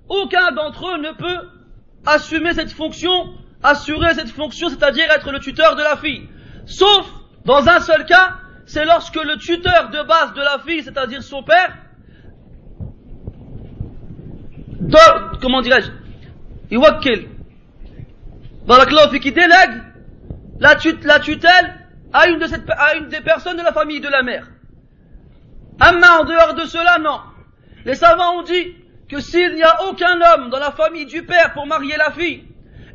aucun 0.08 0.52
d'entre 0.52 0.88
eux 0.88 0.98
ne 0.98 1.12
peut 1.12 1.59
assumer 2.06 2.54
cette 2.54 2.72
fonction, 2.72 3.34
assurer 3.64 4.14
cette 4.14 4.30
fonction, 4.30 4.70
c'est-à-dire 4.70 5.10
être 5.12 5.32
le 5.32 5.40
tuteur 5.40 5.76
de 5.76 5.82
la 5.82 5.98
fille. 5.98 6.28
Sauf 6.66 7.08
dans 7.46 7.68
un 7.68 7.80
seul 7.80 8.06
cas, 8.06 8.36
c'est 8.66 8.86
lorsque 8.86 9.16
le 9.16 9.38
tuteur 9.38 9.90
de 9.90 10.04
base 10.04 10.34
de 10.34 10.42
la 10.42 10.60
fille, 10.60 10.84
c'est-à-dire 10.84 11.24
son 11.24 11.44
père, 11.44 11.76
comment 15.42 15.62
dirais-je, 15.62 15.92
Iwakil, 16.72 17.28
qui 19.22 19.32
délègue 19.32 19.84
la, 20.60 20.76
tutelle 20.76 21.76
à 22.14 22.28
une, 22.28 22.44
à 22.44 22.96
une 22.96 23.08
des 23.08 23.22
personnes 23.22 23.58
de 23.58 23.64
la 23.64 23.74
famille 23.74 24.02
de 24.02 24.10
la 24.10 24.22
mère. 24.22 24.48
Amma, 25.80 26.20
en 26.20 26.26
dehors 26.26 26.54
de 26.56 26.66
cela, 26.66 26.98
non. 27.00 27.20
Les 27.86 27.96
savants 27.96 28.40
ont 28.40 28.44
dit 28.44 28.76
que 29.10 29.20
s'il 29.20 29.56
n'y 29.56 29.64
a 29.64 29.84
aucun 29.90 30.20
homme 30.22 30.50
dans 30.50 30.60
la 30.60 30.72
famille 30.72 31.06
du 31.06 31.24
père 31.24 31.54
pour 31.54 31.66
marier 31.66 31.98
la 31.98 32.12
fille, 32.12 32.44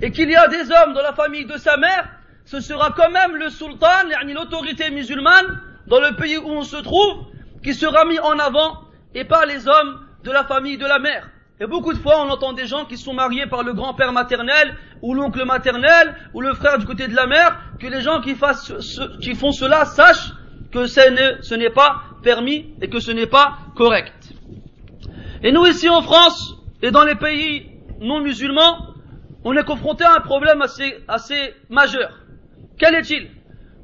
et 0.00 0.10
qu'il 0.12 0.30
y 0.30 0.36
a 0.36 0.48
des 0.48 0.70
hommes 0.70 0.94
dans 0.94 1.02
la 1.02 1.12
famille 1.12 1.44
de 1.44 1.56
sa 1.56 1.76
mère, 1.76 2.08
ce 2.44 2.60
sera 2.60 2.90
quand 2.90 3.10
même 3.10 3.36
le 3.36 3.50
sultan, 3.50 3.88
l'autorité 4.26 4.90
musulmane, 4.90 5.60
dans 5.86 6.00
le 6.00 6.14
pays 6.14 6.38
où 6.38 6.48
on 6.48 6.62
se 6.62 6.76
trouve, 6.76 7.26
qui 7.62 7.74
sera 7.74 8.04
mis 8.04 8.18
en 8.18 8.38
avant, 8.38 8.80
et 9.14 9.24
pas 9.24 9.44
les 9.46 9.66
hommes 9.66 10.06
de 10.22 10.30
la 10.30 10.44
famille 10.44 10.78
de 10.78 10.86
la 10.86 10.98
mère. 10.98 11.28
Et 11.60 11.66
beaucoup 11.66 11.92
de 11.92 11.98
fois, 11.98 12.20
on 12.20 12.28
entend 12.30 12.52
des 12.52 12.66
gens 12.66 12.84
qui 12.84 12.96
sont 12.96 13.14
mariés 13.14 13.46
par 13.46 13.62
le 13.62 13.72
grand-père 13.72 14.12
maternel, 14.12 14.74
ou 15.02 15.14
l'oncle 15.14 15.44
maternel, 15.44 16.14
ou 16.32 16.40
le 16.40 16.54
frère 16.54 16.78
du 16.78 16.86
côté 16.86 17.08
de 17.08 17.14
la 17.14 17.26
mère, 17.26 17.58
que 17.80 17.86
les 17.86 18.00
gens 18.00 18.20
qui, 18.20 18.36
qui 19.20 19.34
font 19.34 19.52
cela 19.52 19.84
sachent 19.84 20.32
que 20.72 20.86
ce 20.86 21.54
n'est 21.54 21.70
pas 21.70 22.02
permis 22.22 22.74
et 22.82 22.88
que 22.88 23.00
ce 23.00 23.12
n'est 23.12 23.26
pas 23.26 23.58
correct. 23.76 24.33
Et 25.44 25.52
nous 25.52 25.66
ici 25.66 25.90
en 25.90 26.00
France 26.00 26.56
et 26.80 26.90
dans 26.90 27.04
les 27.04 27.16
pays 27.16 27.70
non 28.00 28.20
musulmans, 28.20 28.94
on 29.44 29.54
est 29.54 29.64
confronté 29.64 30.02
à 30.02 30.14
un 30.14 30.20
problème 30.20 30.62
assez, 30.62 31.04
assez 31.06 31.54
majeur. 31.68 32.18
Quel 32.78 32.94
est-il? 32.94 33.30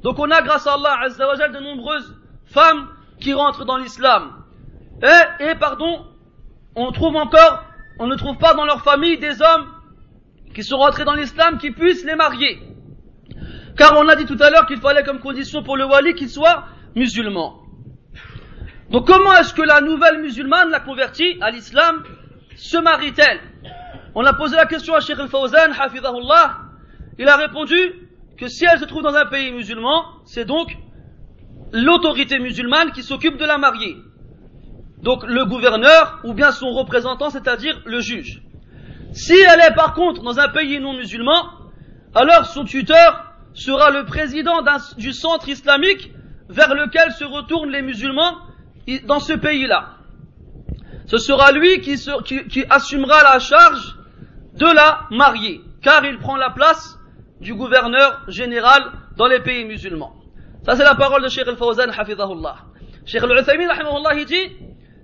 Donc 0.01 0.17
on 0.17 0.31
a 0.31 0.41
grâce 0.41 0.65
à 0.65 0.73
Allah 0.73 0.97
Azzawajal 1.03 1.53
de 1.53 1.59
nombreuses 1.59 2.17
femmes 2.45 2.87
qui 3.19 3.35
rentrent 3.35 3.63
dans 3.65 3.77
l'islam. 3.77 4.43
Et, 5.39 5.55
pardon, 5.59 6.07
on 6.75 6.91
trouve 6.91 7.15
encore, 7.15 7.63
on 7.99 8.07
ne 8.07 8.15
trouve 8.15 8.37
pas 8.37 8.55
dans 8.55 8.65
leur 8.65 8.81
famille 8.81 9.19
des 9.19 9.39
hommes 9.43 9.67
qui 10.55 10.63
sont 10.63 10.77
rentrés 10.77 11.05
dans 11.05 11.13
l'islam 11.13 11.59
qui 11.59 11.69
puissent 11.69 12.05
les 12.05 12.15
marier. 12.15 12.59
Car 13.77 13.97
on 13.99 14.07
a 14.07 14.15
dit 14.15 14.25
tout 14.25 14.37
à 14.39 14.49
l'heure 14.49 14.65
qu'il 14.65 14.79
fallait 14.79 15.03
comme 15.03 15.19
condition 15.19 15.61
pour 15.61 15.77
le 15.77 15.85
wali 15.85 16.15
qu'il 16.15 16.29
soit 16.29 16.65
musulman. 16.95 17.60
Donc 18.91 19.07
comment 19.07 19.33
est-ce 19.35 19.53
que 19.53 19.61
la 19.61 19.79
nouvelle 19.79 20.19
musulmane, 20.19 20.69
la 20.69 20.81
convertie 20.81 21.37
à 21.39 21.49
l'islam, 21.49 22.03
se 22.57 22.77
marie-t-elle? 22.77 23.39
On 24.15 24.25
a 24.25 24.33
posé 24.33 24.57
la 24.57 24.65
question 24.65 24.93
à 24.93 24.99
Sheikh 24.99 25.17
al-Fawzan, 25.17 25.71
hafidahullah. 25.79 26.57
Il 27.17 27.29
a 27.29 27.37
répondu 27.37 27.77
que 28.37 28.49
si 28.49 28.65
elle 28.65 28.79
se 28.79 28.85
trouve 28.85 29.03
dans 29.03 29.15
un 29.15 29.27
pays 29.27 29.49
musulman, 29.53 30.03
c'est 30.25 30.43
donc 30.43 30.75
l'autorité 31.71 32.37
musulmane 32.39 32.91
qui 32.91 33.01
s'occupe 33.01 33.37
de 33.37 33.45
la 33.45 33.57
marier. 33.57 33.95
Donc 35.01 35.23
le 35.25 35.45
gouverneur 35.45 36.19
ou 36.25 36.33
bien 36.33 36.51
son 36.51 36.71
représentant, 36.71 37.29
c'est-à-dire 37.29 37.81
le 37.85 38.01
juge. 38.01 38.41
Si 39.13 39.33
elle 39.33 39.61
est 39.61 39.73
par 39.73 39.93
contre 39.93 40.21
dans 40.21 40.37
un 40.37 40.49
pays 40.49 40.81
non 40.81 40.93
musulman, 40.93 41.49
alors 42.13 42.45
son 42.45 42.65
tuteur 42.65 43.23
sera 43.53 43.89
le 43.89 44.03
président 44.03 44.61
du 44.97 45.13
centre 45.13 45.47
islamique 45.47 46.11
vers 46.49 46.73
lequel 46.75 47.13
se 47.13 47.23
retournent 47.23 47.71
les 47.71 47.81
musulmans 47.81 48.50
dans 48.99 49.19
ce 49.19 49.33
pays-là. 49.33 49.97
Ce 51.07 51.17
sera 51.17 51.51
lui 51.51 51.81
qui, 51.81 52.65
assumera 52.69 53.23
la 53.23 53.39
charge 53.39 53.97
de 54.53 54.65
la 54.65 55.07
marier, 55.11 55.61
car 55.81 56.05
il 56.05 56.19
prend 56.19 56.35
la 56.35 56.51
place 56.51 56.97
du 57.39 57.53
gouverneur 57.53 58.23
général 58.27 58.83
dans 59.17 59.27
les 59.27 59.39
pays 59.39 59.65
musulmans. 59.65 60.15
Ça 60.63 60.75
c'est 60.75 60.83
la 60.83 60.95
parole 60.95 61.23
de 61.23 61.27
Sheikh 61.27 61.47
al-Fawzan, 61.47 61.89
hafidahullah. 61.89 62.57
Sheikh 63.05 63.23
al-Uthaymin, 63.23 63.67
il 64.17 64.25
dit, 64.25 64.51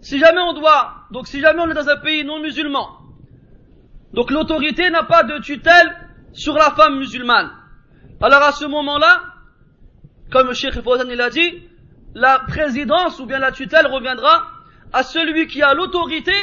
si 0.01 0.19
jamais 0.19 0.41
on 0.41 0.53
doit, 0.53 1.07
donc 1.11 1.27
si 1.27 1.41
jamais 1.41 1.61
on 1.61 1.69
est 1.69 1.73
dans 1.73 1.89
un 1.89 1.97
pays 1.97 2.23
non 2.23 2.39
musulman, 2.39 2.87
donc 4.13 4.31
l'autorité 4.31 4.89
n'a 4.89 5.03
pas 5.03 5.23
de 5.23 5.39
tutelle 5.39 5.93
sur 6.31 6.53
la 6.53 6.71
femme 6.71 6.99
musulmane. 6.99 7.51
Alors 8.21 8.43
à 8.43 8.51
ce 8.51 8.65
moment-là, 8.65 9.23
comme 10.31 10.53
Sheikh 10.53 10.77
al-Fawzan 10.77 11.09
il 11.11 11.19
a 11.19 11.29
dit, 11.29 11.66
la 12.17 12.39
présidence 12.39 13.19
ou 13.19 13.27
bien 13.27 13.37
la 13.37 13.51
tutelle 13.51 13.85
reviendra 13.85 14.47
à 14.91 15.03
celui 15.03 15.45
qui 15.45 15.61
a 15.61 15.75
l'autorité 15.75 16.33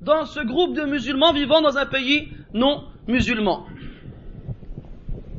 dans 0.00 0.24
ce 0.24 0.40
groupe 0.40 0.74
de 0.74 0.84
musulmans 0.84 1.34
vivant 1.34 1.60
dans 1.60 1.76
un 1.76 1.84
pays 1.84 2.32
non 2.54 2.84
musulman. 3.06 3.66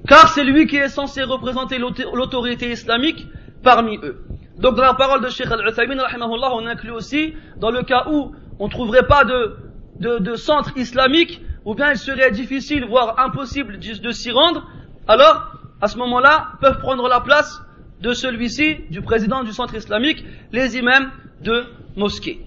Car 0.08 0.30
c'est 0.30 0.44
lui 0.44 0.68
qui 0.68 0.78
est 0.78 0.90
censé 0.90 1.24
représenter 1.24 1.80
l'autorité 1.80 2.72
islamique 2.72 3.26
parmi 3.64 3.98
eux. 4.04 4.24
Donc 4.58 4.76
dans 4.76 4.84
la 4.84 4.94
parole 4.94 5.24
de 5.24 5.30
Sheikh 5.30 5.50
Al-Uthaymin, 5.50 5.98
on 5.98 6.68
inclut 6.68 6.92
aussi, 6.92 7.34
dans 7.58 7.72
le 7.72 7.82
cas 7.82 8.06
où 8.12 8.32
on 8.60 8.66
ne 8.66 8.72
trouverait 8.72 9.08
pas 9.08 9.24
de, 9.24 10.36
centre 10.36 10.78
islamique, 10.78 11.42
ou 11.66 11.74
bien 11.74 11.92
il 11.92 11.98
serait 11.98 12.30
difficile, 12.30 12.86
voire 12.86 13.20
impossible 13.20 13.80
de 13.80 14.12
s'y 14.12 14.30
rendre, 14.30 14.68
alors, 15.08 15.54
à 15.82 15.88
ce 15.88 15.98
moment-là, 15.98 16.50
peuvent 16.62 16.80
prendre 16.80 17.08
la 17.08 17.22
place 17.22 17.62
de 18.02 18.14
celui-ci, 18.14 18.78
du 18.90 19.02
président 19.02 19.44
du 19.44 19.52
centre 19.52 19.76
islamique, 19.76 20.24
les 20.52 20.78
imams 20.78 21.12
de 21.42 21.66
mosquée. 21.96 22.40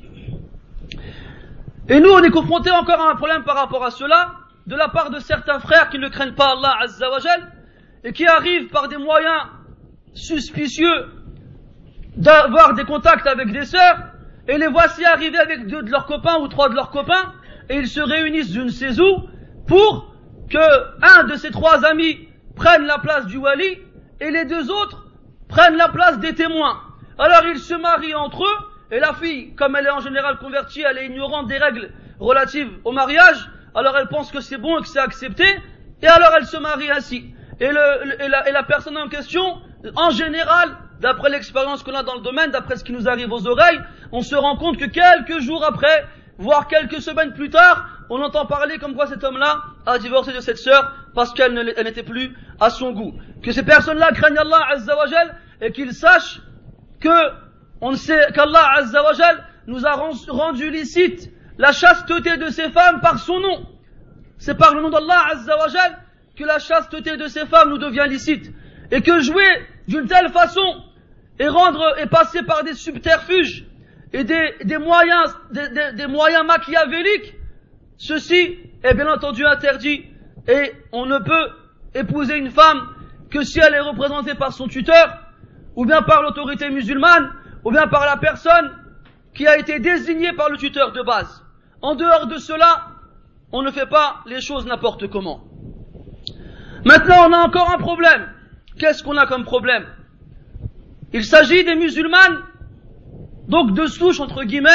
Et 1.89 2.01
nous, 2.01 2.11
on 2.11 2.23
est 2.23 2.31
confronté 2.31 2.71
encore 2.71 3.01
à 3.01 3.11
un 3.11 3.17
problème 3.17 3.45
par 3.45 3.57
rapport 3.57 3.85
à 3.85 3.91
cela, 3.91 4.35
de 4.67 4.77
la 4.77 4.89
part 4.89 5.11
de 5.11 5.19
certains 5.19 5.59
frères 5.59 5.91
qui 5.91 5.99
ne 5.99 6.09
craignent 6.09 6.35
pas 6.35 6.53
Allah 6.53 6.77
Azzawajal, 6.81 7.53
et 8.05 8.13
qui 8.13 8.27
arrivent 8.27 8.69
par 8.69 8.89
des 8.89 8.97
moyens 8.97 9.43
suspicieux 10.15 11.07
d'avoir 12.17 12.75
des 12.75 12.85
contacts 12.85 13.27
avec 13.27 13.53
des 13.53 13.65
sœurs, 13.65 13.99
et 14.49 14.59
les 14.59 14.69
voici 14.69 15.05
arriver 15.05 15.39
avec 15.39 15.67
deux 15.67 15.83
de 15.83 15.91
leurs 15.91 16.07
copains 16.07 16.39
ou 16.41 16.49
trois 16.49 16.69
de 16.69 16.75
leurs 16.75 16.91
copains, 16.91 17.35
et 17.69 17.77
ils 17.77 17.89
se 17.89 18.01
réunissent 18.01 18.51
d'une 18.51 18.71
sais 18.71 18.91
pour 19.67 20.15
que 20.51 21.21
un 21.21 21.25
de 21.25 21.37
ces 21.37 21.51
trois 21.51 21.85
amis 21.85 22.29
prenne 22.57 22.85
la 22.85 22.99
place 22.99 23.27
du 23.27 23.39
wali, 23.39 23.79
et 24.21 24.31
les 24.31 24.45
deux 24.45 24.71
autres 24.71 25.07
prennent 25.53 25.77
la 25.77 25.89
place 25.89 26.19
des 26.19 26.35
témoins. 26.35 26.81
Alors 27.19 27.47
ils 27.47 27.61
se 27.61 27.75
marient 27.75 28.15
entre 28.15 28.43
eux, 28.43 28.59
et 28.91 28.99
la 28.99 29.13
fille, 29.13 29.55
comme 29.55 29.77
elle 29.77 29.87
est 29.87 29.91
en 29.91 30.01
général 30.01 30.39
convertie, 30.39 30.81
elle 30.81 30.99
est 30.99 31.07
ignorante 31.07 31.47
des 31.47 31.59
règles 31.59 31.91
relatives 32.19 32.71
au 32.85 32.93
mariage, 32.93 33.51
alors 33.75 33.97
elle 33.99 34.09
pense 34.09 34.31
que 34.31 34.41
c'est 34.41 34.57
bon 34.57 34.79
et 34.79 34.83
que 34.83 34.89
c'est 34.89 34.99
accepté, 34.99 35.45
et 36.01 36.07
alors 36.07 36.33
elle 36.37 36.47
se 36.47 36.57
marie 36.57 36.91
ainsi. 36.91 37.35
Et, 37.61 37.71
la, 37.71 38.51
la 38.51 38.63
personne 38.63 38.97
en 38.97 39.09
question, 39.09 39.59
en 39.95 40.11
général, 40.11 40.71
d'après 41.01 41.29
l'expérience 41.29 41.83
qu'on 41.83 41.95
a 41.95 42.03
dans 42.03 42.15
le 42.15 42.23
domaine, 42.23 42.51
d'après 42.51 42.77
ce 42.77 42.85
qui 42.85 42.93
nous 42.93 43.07
arrive 43.07 43.31
aux 43.31 43.47
oreilles, 43.47 43.81
on 44.11 44.23
se 44.23 44.35
rend 44.35 44.57
compte 44.57 44.79
que 44.79 44.87
quelques 44.87 45.41
jours 45.41 45.65
après, 45.65 46.07
voire 46.39 46.67
quelques 46.67 47.03
semaines 47.03 47.35
plus 47.35 47.51
tard, 47.51 47.87
on 48.09 48.21
entend 48.23 48.47
parler 48.47 48.79
comme 48.79 48.95
quoi 48.95 49.07
cet 49.07 49.23
homme-là 49.23 49.63
a 49.87 49.99
divorcé 49.99 50.33
de 50.33 50.41
cette 50.41 50.59
sœur 50.59 50.93
parce 51.15 51.33
qu'elle 51.33 51.55
n'était 51.55 52.03
plus 52.03 52.35
à 52.61 52.71
son 52.71 52.93
goût. 52.93 53.15
Que 53.43 53.53
ces 53.53 53.63
personnes-là 53.63 54.13
craignent 54.13 54.39
Allah 54.39 54.67
Azzawajal 54.71 55.37
et 55.61 55.73
qu'ils 55.73 55.93
sachent 55.93 56.41
que 57.01 57.97
sait 57.97 58.29
qu'Allah 58.35 58.75
Azzawajal 58.77 59.45
nous 59.67 59.87
a 59.87 59.93
rendu 59.93 60.71
licite 60.71 61.31
la 61.59 61.73
chasteté 61.73 62.37
de 62.37 62.49
ces 62.49 62.71
femmes 62.71 63.01
par 63.01 63.19
son 63.19 63.41
nom. 63.41 63.67
C'est 64.39 64.57
par 64.57 64.75
le 64.75 64.83
nom 64.83 64.91
d'Allah 64.91 65.21
Azzawajal 65.33 65.99
que 66.37 66.45
la 66.45 66.59
chasteté 66.59 67.17
de 67.17 67.27
ces 67.27 67.47
femmes 67.47 67.71
nous 67.71 67.79
devient 67.79 68.07
licite. 68.09 68.53
Et 68.91 69.03
que 69.03 69.21
jouer 69.21 69.67
d'une 69.89 70.07
telle 70.07 70.31
façon 70.31 70.83
et 71.39 71.49
rendre 71.49 71.97
et 71.99 72.07
passer 72.07 72.43
par 72.43 72.63
des 72.63 72.75
subterfuges 72.75 73.65
et 74.13 74.25
des, 74.25 74.79
moyens, 74.79 75.35
des, 75.51 76.07
moyens 76.07 76.45
machiavéliques, 76.45 77.35
ceci 77.97 78.59
est 78.83 78.95
bien 78.95 79.11
entendu 79.11 79.45
interdit 79.45 80.05
et 80.49 80.73
on 80.93 81.07
ne 81.07 81.19
peut 81.19 81.51
épouser 81.95 82.37
une 82.37 82.51
femme 82.51 82.89
que 83.31 83.43
si 83.43 83.61
elle 83.61 83.75
est 83.75 83.81
représentée 83.81 84.35
par 84.35 84.53
son 84.53 84.69
tuteur, 84.69 85.19
ou 85.77 85.87
bien 85.87 86.03
par 86.03 86.23
l'autorité 86.23 86.69
musulmane, 86.71 87.31
ou 87.65 87.71
bien 87.71 87.87
par 87.87 88.05
la 88.05 88.17
personne 88.17 88.73
qui 89.35 89.47
a 89.47 89.57
été 89.57 89.79
désignée 89.79 90.33
par 90.33 90.51
le 90.51 90.59
tuteur 90.59 90.93
de 90.93 91.03
base. 91.03 91.43
En 91.81 91.95
dehors 91.95 92.27
de 92.27 92.37
cela, 92.37 92.89
on 93.53 93.63
ne 93.63 93.71
fait 93.71 93.87
pas 93.87 94.21
les 94.27 94.41
choses 94.41 94.67
n'importe 94.67 95.09
comment. 95.09 95.45
Maintenant, 96.85 97.29
on 97.29 97.33
a 97.33 97.39
encore 97.39 97.71
un 97.71 97.79
problème. 97.79 98.29
Qu'est-ce 98.79 99.03
qu'on 99.03 99.17
a 99.17 99.27
comme 99.27 99.45
problème? 99.45 99.87
Il 101.13 101.25
s'agit 101.25 101.65
des 101.65 101.75
musulmanes 101.75 102.43
donc 103.49 103.75
de 103.75 103.87
souche 103.87 104.21
entre 104.21 104.45
guillemets, 104.45 104.71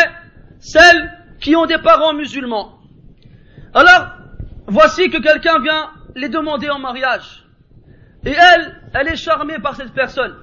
celles 0.60 1.12
qui 1.40 1.56
ont 1.56 1.66
des 1.66 1.78
parents 1.78 2.14
musulmans. 2.14 2.80
Alors, 3.74 4.17
voici 4.68 5.10
que 5.10 5.18
quelqu'un 5.18 5.60
vient 5.60 5.92
les 6.16 6.30
demander 6.30 6.70
en 6.70 6.80
mariage. 6.80 7.46
Et 8.26 8.32
elle, 8.32 8.82
elle 8.94 9.08
est 9.08 9.16
charmée 9.16 9.60
par 9.60 9.76
cette 9.76 9.94
personne. 9.94 10.36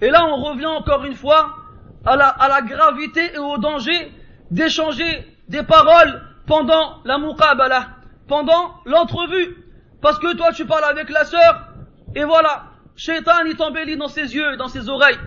Et 0.00 0.10
là, 0.10 0.26
on 0.26 0.42
revient 0.42 0.66
encore 0.66 1.04
une 1.04 1.14
fois 1.14 1.56
à 2.04 2.16
la, 2.16 2.28
à 2.28 2.48
la 2.48 2.62
gravité 2.62 3.34
et 3.34 3.38
au 3.38 3.58
danger 3.58 4.12
d'échanger 4.50 5.26
des 5.48 5.62
paroles 5.62 6.22
pendant 6.46 7.02
la 7.04 7.18
muqabala, 7.18 7.88
pendant 8.26 8.74
l'entrevue. 8.84 9.56
Parce 10.00 10.18
que 10.18 10.34
toi, 10.34 10.52
tu 10.52 10.66
parles 10.66 10.84
avec 10.84 11.08
la 11.10 11.24
sœur, 11.24 11.68
et 12.16 12.24
voilà, 12.24 12.64
Shaitan, 12.96 13.44
il 13.46 13.56
t'embellit 13.56 13.96
dans 13.96 14.08
ses 14.08 14.34
yeux 14.34 14.54
et 14.54 14.56
dans 14.56 14.68
ses 14.68 14.88
oreilles. 14.88 15.18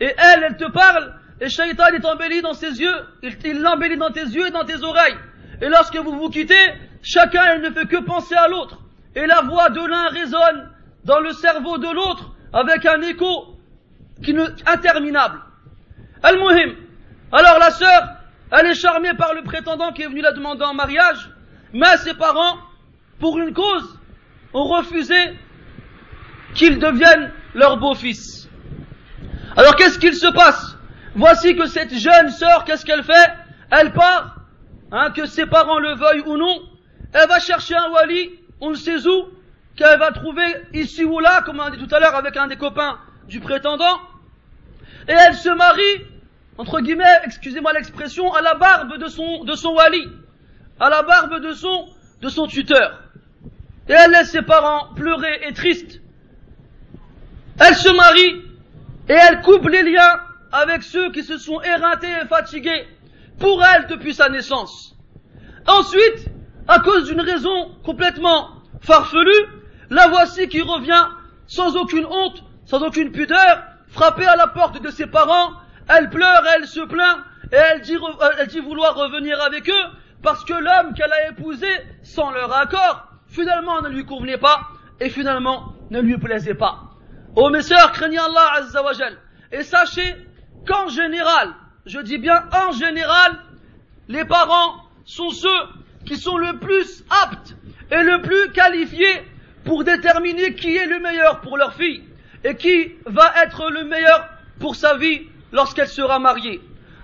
Et 0.00 0.12
elle, 0.16 0.44
elle 0.44 0.56
te 0.56 0.70
parle, 0.70 1.14
et 1.40 1.48
Shaitan 1.48 1.86
est 1.86 2.04
embelli 2.04 2.42
dans 2.42 2.52
ses 2.52 2.80
yeux, 2.80 2.94
il 3.22 3.60
l'embellit 3.62 3.96
dans 3.96 4.10
tes 4.10 4.20
yeux 4.20 4.46
et 4.46 4.50
dans 4.50 4.64
tes 4.64 4.82
oreilles. 4.82 5.16
Et 5.62 5.68
lorsque 5.68 5.96
vous 5.96 6.18
vous 6.18 6.28
quittez, 6.28 6.54
chacun 7.02 7.58
ne 7.58 7.70
fait 7.70 7.86
que 7.86 8.02
penser 8.04 8.34
à 8.34 8.48
l'autre. 8.48 8.78
Et 9.14 9.26
la 9.26 9.42
voix 9.42 9.70
de 9.70 9.84
l'un 9.84 10.08
résonne 10.08 10.70
dans 11.04 11.20
le 11.20 11.32
cerveau 11.32 11.78
de 11.78 11.88
l'autre 11.88 12.32
avec 12.52 12.86
un 12.86 13.00
écho 13.02 13.56
interminable. 14.66 15.40
Al-Muhim. 16.22 16.74
Alors 17.32 17.58
la 17.58 17.70
sœur, 17.70 18.08
elle 18.52 18.66
est 18.66 18.74
charmée 18.74 19.14
par 19.14 19.34
le 19.34 19.42
prétendant 19.42 19.92
qui 19.92 20.02
est 20.02 20.08
venu 20.08 20.20
la 20.20 20.32
demander 20.32 20.64
en 20.64 20.74
mariage, 20.74 21.30
mais 21.72 21.96
ses 21.98 22.14
parents, 22.14 22.58
pour 23.18 23.38
une 23.38 23.54
cause, 23.54 23.98
ont 24.52 24.64
refusé 24.64 25.14
qu'il 26.54 26.78
devienne 26.78 27.32
leur 27.54 27.76
beau-fils. 27.76 28.48
Alors 29.56 29.76
qu'est-ce 29.76 29.98
qu'il 29.98 30.14
se 30.14 30.26
passe? 30.32 30.76
Voici 31.14 31.56
que 31.56 31.66
cette 31.66 31.94
jeune 31.94 32.30
sœur, 32.30 32.64
qu'est-ce 32.64 32.84
qu'elle 32.84 33.04
fait? 33.04 33.32
Elle 33.70 33.92
part, 33.92 34.36
hein, 34.92 35.10
que 35.10 35.26
ses 35.26 35.46
parents 35.46 35.78
le 35.78 35.94
veuillent 35.94 36.26
ou 36.26 36.36
non, 36.36 36.62
elle 37.12 37.28
va 37.28 37.38
chercher 37.40 37.74
un 37.74 37.90
wali, 37.90 38.30
on 38.60 38.70
ne 38.70 38.74
sait 38.74 39.06
où, 39.06 39.28
qu'elle 39.76 39.98
va 39.98 40.12
trouver 40.12 40.46
ici 40.72 41.04
ou 41.04 41.18
là, 41.20 41.42
comme 41.42 41.60
on 41.60 41.64
a 41.64 41.70
dit 41.70 41.78
tout 41.78 41.94
à 41.94 42.00
l'heure 42.00 42.14
avec 42.14 42.36
un 42.36 42.46
des 42.46 42.56
copains 42.56 42.98
du 43.28 43.40
prétendant, 43.40 44.00
et 45.08 45.12
elle 45.12 45.34
se 45.34 45.48
marie, 45.48 46.04
entre 46.58 46.80
guillemets, 46.80 47.20
excusez-moi 47.24 47.72
l'expression, 47.72 48.32
à 48.32 48.42
la 48.42 48.54
barbe 48.54 48.98
de 48.98 49.08
son, 49.08 49.44
de 49.44 49.54
son 49.54 49.74
wali, 49.74 50.08
à 50.78 50.90
la 50.90 51.02
barbe 51.02 51.40
de 51.40 51.52
son, 51.52 51.86
de 52.20 52.28
son 52.28 52.46
tuteur. 52.46 53.02
Et 53.88 53.92
elle 53.92 54.10
laisse 54.10 54.30
ses 54.30 54.42
parents 54.42 54.92
pleurer 54.94 55.40
et 55.48 55.52
tristes. 55.52 56.00
Elle 57.58 57.74
se 57.74 57.90
marie, 57.90 58.42
et 59.08 59.14
elle 59.14 59.40
coupe 59.40 59.68
les 59.68 59.82
liens 59.82 60.20
avec 60.52 60.82
ceux 60.82 61.10
qui 61.12 61.22
se 61.22 61.38
sont 61.38 61.60
éreintés 61.62 62.12
et 62.22 62.26
fatigués 62.26 62.86
pour 63.38 63.64
elle 63.64 63.86
depuis 63.86 64.14
sa 64.14 64.28
naissance. 64.28 64.96
Ensuite, 65.66 66.30
à 66.68 66.80
cause 66.80 67.06
d'une 67.06 67.20
raison 67.20 67.72
complètement 67.84 68.50
farfelue, 68.80 69.46
la 69.90 70.08
voici 70.08 70.48
qui 70.48 70.62
revient 70.62 71.06
sans 71.46 71.76
aucune 71.76 72.06
honte, 72.06 72.44
sans 72.64 72.82
aucune 72.82 73.10
pudeur, 73.10 73.64
frappée 73.88 74.26
à 74.26 74.36
la 74.36 74.46
porte 74.46 74.80
de 74.80 74.90
ses 74.90 75.06
parents, 75.06 75.52
elle 75.88 76.10
pleure, 76.10 76.42
elle 76.56 76.66
se 76.66 76.80
plaint, 76.80 77.18
et 77.52 77.56
elle 77.56 77.80
dit, 77.80 77.96
dit 78.48 78.60
vouloir 78.60 78.94
revenir 78.94 79.40
avec 79.42 79.68
eux, 79.68 79.86
parce 80.22 80.44
que 80.44 80.52
l'homme 80.52 80.94
qu'elle 80.94 81.12
a 81.12 81.30
épousé, 81.30 81.66
sans 82.02 82.30
leur 82.30 82.54
accord, 82.54 83.08
finalement 83.26 83.82
ne 83.82 83.88
lui 83.88 84.04
convenait 84.04 84.38
pas, 84.38 84.68
et 85.00 85.08
finalement 85.08 85.74
ne 85.90 86.00
lui 86.00 86.18
plaisait 86.18 86.54
pas. 86.54 86.90
Oh 87.34 87.50
mes 87.50 87.62
sœurs, 87.62 87.92
craignez 87.92 88.18
Allah 88.18 88.52
Azzawajal, 88.58 89.16
et 89.50 89.64
sachez 89.64 90.16
qu'en 90.66 90.88
général, 90.88 91.54
je 91.86 91.98
dis 91.98 92.18
bien 92.18 92.44
en 92.52 92.72
général, 92.72 93.38
les 94.08 94.24
parents 94.24 94.84
sont 95.04 95.30
ceux 95.30 95.48
qui 96.04 96.16
sont 96.16 96.38
le 96.38 96.58
plus 96.58 97.04
aptes 97.22 97.54
et 97.90 98.02
le 98.02 98.22
plus 98.22 98.52
qualifiés 98.52 99.22
pour 99.64 99.84
déterminer 99.84 100.54
qui 100.54 100.76
est 100.76 100.86
le 100.86 101.00
meilleur 101.00 101.40
pour 101.40 101.56
leur 101.56 101.74
fille 101.74 102.02
et 102.44 102.56
qui 102.56 102.92
va 103.06 103.32
être 103.42 103.70
le 103.70 103.84
meilleur 103.84 104.28
pour 104.58 104.76
sa 104.76 104.96
vie 104.96 105.22
lorsqu'elle 105.52 105.88
sera 105.88 106.18
mariée. 106.18 106.60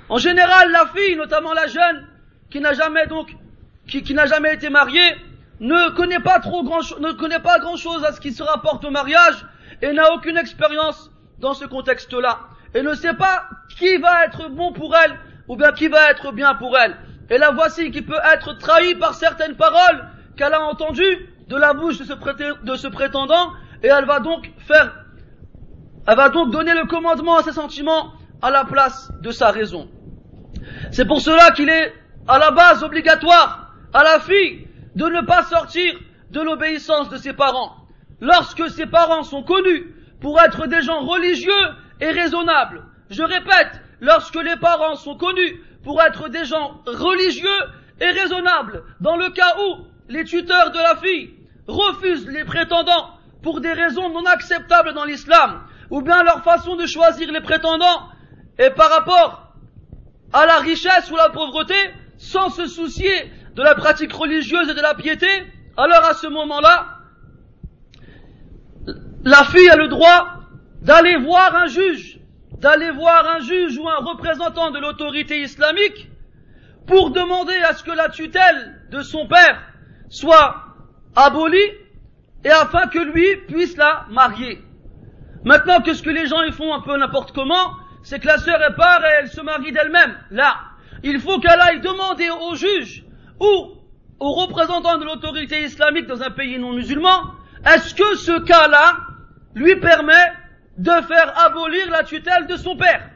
En 0.09 0.19
général, 0.19 0.71
la 0.71 0.87
fille, 0.87 1.17
notamment 1.17 1.53
la 1.53 1.67
jeune, 1.67 2.07
qui 2.51 2.61
n'a 2.61 2.73
jamais 2.73 3.07
donc, 3.07 3.35
qui, 3.89 4.03
qui 4.03 4.15
n'a 4.15 4.27
jamais 4.27 4.55
été 4.55 4.71
mariée, 4.71 5.17
ne 5.61 5.91
connaît 5.97 6.21
pas 6.21 6.39
trop 6.39 6.63
grand, 6.63 6.81
ne 7.01 7.13
connaît 7.13 7.41
pas 7.41 7.59
grand 7.59 7.77
chose 7.77 8.05
à 8.05 8.13
ce 8.13 8.21
qui 8.21 8.33
se 8.33 8.43
rapporte 8.43 8.85
au 8.85 8.91
mariage 8.91 9.45
et 9.83 9.93
n'a 9.93 10.13
aucune 10.13 10.37
expérience 10.37 11.11
dans 11.39 11.55
ce 11.55 11.65
contexte-là 11.65 12.41
et 12.75 12.83
ne 12.83 12.95
sait 12.95 13.15
pas 13.15 13.49
qui 13.77 13.97
va 13.97 14.25
être 14.25 14.49
bon 14.49 14.73
pour 14.73 14.95
elle 14.97 15.19
ou 15.49 15.57
bien 15.57 15.73
qui 15.73 15.89
va 15.89 16.11
être 16.11 16.33
bien 16.33 16.55
pour 16.55 16.77
elle. 16.79 16.97
Et 17.31 17.39
la 17.39 17.51
voici 17.51 17.91
qui 17.91 18.03
peut 18.03 18.19
être 18.33 18.55
trahie 18.55 18.95
par 18.95 19.15
certaines 19.15 19.57
paroles 19.57 20.05
qu'elle 20.37 20.55
a 20.55 20.63
entendues 20.63 21.19
de 21.49 21.57
la 21.57 21.75
bouche 21.75 21.99
de 21.99 22.05
ce, 22.77 22.87
prétendant 22.89 23.53
et 23.83 23.89
elle 23.89 24.05
va 24.05 24.21
donc 24.21 24.51
faire, 24.59 24.93
elle 26.07 26.17
va 26.17 26.29
donc 26.29 26.51
donner 26.51 26.75
le 26.75 26.87
commandement 26.87 27.37
à 27.37 27.43
ses 27.43 27.53
sentiments 27.53 28.13
à 28.43 28.51
la 28.51 28.65
place 28.65 29.11
de 29.21 29.31
sa 29.31 29.51
raison. 29.51 29.89
C'est 30.91 31.05
pour 31.05 31.21
cela 31.21 31.51
qu'il 31.53 31.69
est 31.69 31.93
à 32.29 32.39
la 32.39 32.51
base 32.51 32.83
obligatoire 32.83 33.75
à 33.93 34.03
la 34.05 34.21
fille 34.21 34.67
de 34.95 35.07
ne 35.07 35.21
pas 35.23 35.43
sortir 35.43 35.95
de 36.31 36.41
l'obéissance 36.41 37.09
de 37.09 37.17
ses 37.17 37.33
parents. 37.33 37.73
Lorsque 38.21 38.69
ses 38.71 38.87
parents 38.87 39.23
sont 39.23 39.43
connus 39.43 39.95
pour 40.21 40.41
être 40.41 40.67
des 40.67 40.83
gens 40.83 41.01
religieux 41.01 41.53
et 42.01 42.11
raisonnable. 42.11 42.83
Je 43.11 43.23
répète, 43.23 43.81
lorsque 44.01 44.43
les 44.43 44.57
parents 44.57 44.97
sont 44.97 45.17
connus 45.17 45.63
pour 45.87 46.03
être 46.03 46.29
des 46.29 46.45
gens 46.45 46.83
religieux 46.85 47.63
et 48.01 48.11
raisonnables, 48.11 48.83
dans 49.01 49.17
le 49.17 49.31
cas 49.31 49.55
où 49.63 49.87
les 50.09 50.25
tuteurs 50.25 50.73
de 50.73 50.79
la 50.79 50.97
fille 50.97 51.31
refusent 51.69 52.27
les 52.27 52.45
prétendants 52.45 53.11
pour 53.41 53.61
des 53.61 53.73
raisons 53.73 54.11
non 54.11 54.27
acceptables 54.27 54.95
dans 54.95 55.05
l'islam, 55.05 55.63
ou 55.91 56.03
bien 56.03 56.25
leur 56.25 56.43
façon 56.43 56.75
de 56.75 56.87
choisir 56.87 57.31
les 57.31 57.41
prétendants 57.41 58.09
est 58.59 58.71
par 58.71 58.91
rapport 58.91 59.53
à 60.33 60.45
la 60.45 60.57
richesse 60.57 61.09
ou 61.13 61.17
la 61.17 61.29
pauvreté, 61.29 61.77
sans 62.19 62.51
se 62.51 62.67
soucier 62.67 63.31
de 63.55 63.63
la 63.63 63.77
pratique 63.77 64.13
religieuse 64.13 64.69
et 64.69 64.75
de 64.75 64.83
la 64.83 64.95
piété, 64.95 65.29
alors 65.77 66.05
à 66.05 66.15
ce 66.15 66.27
moment-là, 66.27 66.99
la 69.23 69.45
fille 69.45 69.71
a 69.71 69.77
le 69.77 69.87
droit 69.87 70.41
d'aller 70.83 71.17
voir 71.17 71.55
un 71.55 71.69
juge, 71.69 72.19
d'aller 72.61 72.91
voir 72.91 73.27
un 73.37 73.41
juge 73.41 73.79
ou 73.79 73.89
un 73.89 73.97
représentant 73.97 74.71
de 74.71 74.79
l'autorité 74.79 75.41
islamique 75.43 76.09
pour 76.87 77.11
demander 77.11 77.57
à 77.69 77.75
ce 77.75 77.83
que 77.83 77.91
la 77.91 78.09
tutelle 78.09 78.83
de 78.91 79.03
son 79.03 79.27
père 79.27 79.61
soit 80.09 80.57
abolie 81.15 81.71
et 82.45 82.51
afin 82.51 82.87
que 82.87 82.99
lui 82.99 83.37
puisse 83.49 83.77
la 83.77 84.07
marier. 84.11 84.63
Maintenant 85.45 85.81
que 85.81 85.95
ce 85.95 86.03
que 86.03 86.11
les 86.11 86.27
gens 86.27 86.43
y 86.43 86.53
font 86.53 86.75
un 86.75 86.81
peu 86.81 86.97
n'importe 86.97 87.33
comment, 87.33 87.73
c'est 88.03 88.21
que 88.21 88.27
la 88.27 88.39
sœur 88.39 88.63
est 88.63 88.77
part 88.77 89.05
et 89.05 89.15
elle 89.21 89.29
se 89.29 89.41
marie 89.41 89.73
d'elle-même. 89.73 90.17
Là, 90.31 90.57
il 91.03 91.21
faut 91.21 91.39
qu'elle 91.41 91.61
aille 91.61 91.81
demander 91.81 92.31
au 92.31 92.55
juge 92.55 93.05
ou 93.41 93.73
au 94.19 94.33
représentant 94.33 94.99
de 94.99 95.05
l'autorité 95.05 95.63
islamique 95.63 96.07
dans 96.07 96.23
un 96.23 96.31
pays 96.31 96.59
non 96.59 96.73
musulman, 96.73 97.35
est-ce 97.65 97.95
que 97.95 98.17
ce 98.17 98.41
cas-là 98.41 98.97
lui 99.55 99.77
permet 99.77 100.33
de 100.79 100.91
faire 100.91 101.33
abolir 101.45 101.91
la 101.91 102.03
tutelle 102.05 102.47
de 102.47 102.57
son 102.57 102.77
père. 102.77 103.11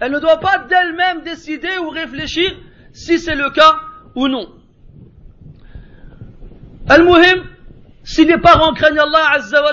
Elle 0.00 0.12
ne 0.12 0.18
doit 0.18 0.40
pas 0.40 0.58
d'elle-même 0.58 1.22
décider 1.22 1.78
ou 1.82 1.88
réfléchir 1.88 2.54
si 2.92 3.18
c'est 3.18 3.34
le 3.34 3.50
cas 3.50 3.80
ou 4.14 4.28
non. 4.28 4.52
Al-Muhim, 6.88 7.44
si 8.04 8.24
les 8.24 8.38
parents 8.38 8.72
craignent 8.72 8.98
Allah 8.98 9.30
Azza 9.32 9.62
wa 9.62 9.72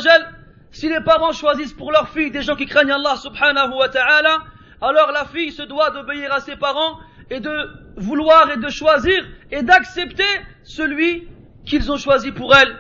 si 0.71 0.89
les 0.89 1.01
parents 1.01 1.31
choisissent 1.31 1.73
pour 1.73 1.91
leur 1.91 2.09
fille 2.09 2.31
des 2.31 2.41
gens 2.41 2.55
qui 2.55 2.65
craignent 2.65 2.91
Allah 2.91 3.15
subhanahu 3.15 3.73
wa 3.75 3.89
ta'ala, 3.89 4.39
alors 4.81 5.11
la 5.11 5.25
fille 5.25 5.51
se 5.51 5.61
doit 5.61 5.91
d'obéir 5.91 6.33
à 6.33 6.39
ses 6.39 6.55
parents 6.55 6.99
et 7.29 7.39
de 7.39 7.69
vouloir 7.95 8.49
et 8.51 8.57
de 8.57 8.69
choisir 8.69 9.23
et 9.51 9.61
d'accepter 9.61 10.23
celui 10.63 11.27
qu'ils 11.65 11.91
ont 11.91 11.97
choisi 11.97 12.31
pour 12.31 12.55
elle, 12.55 12.75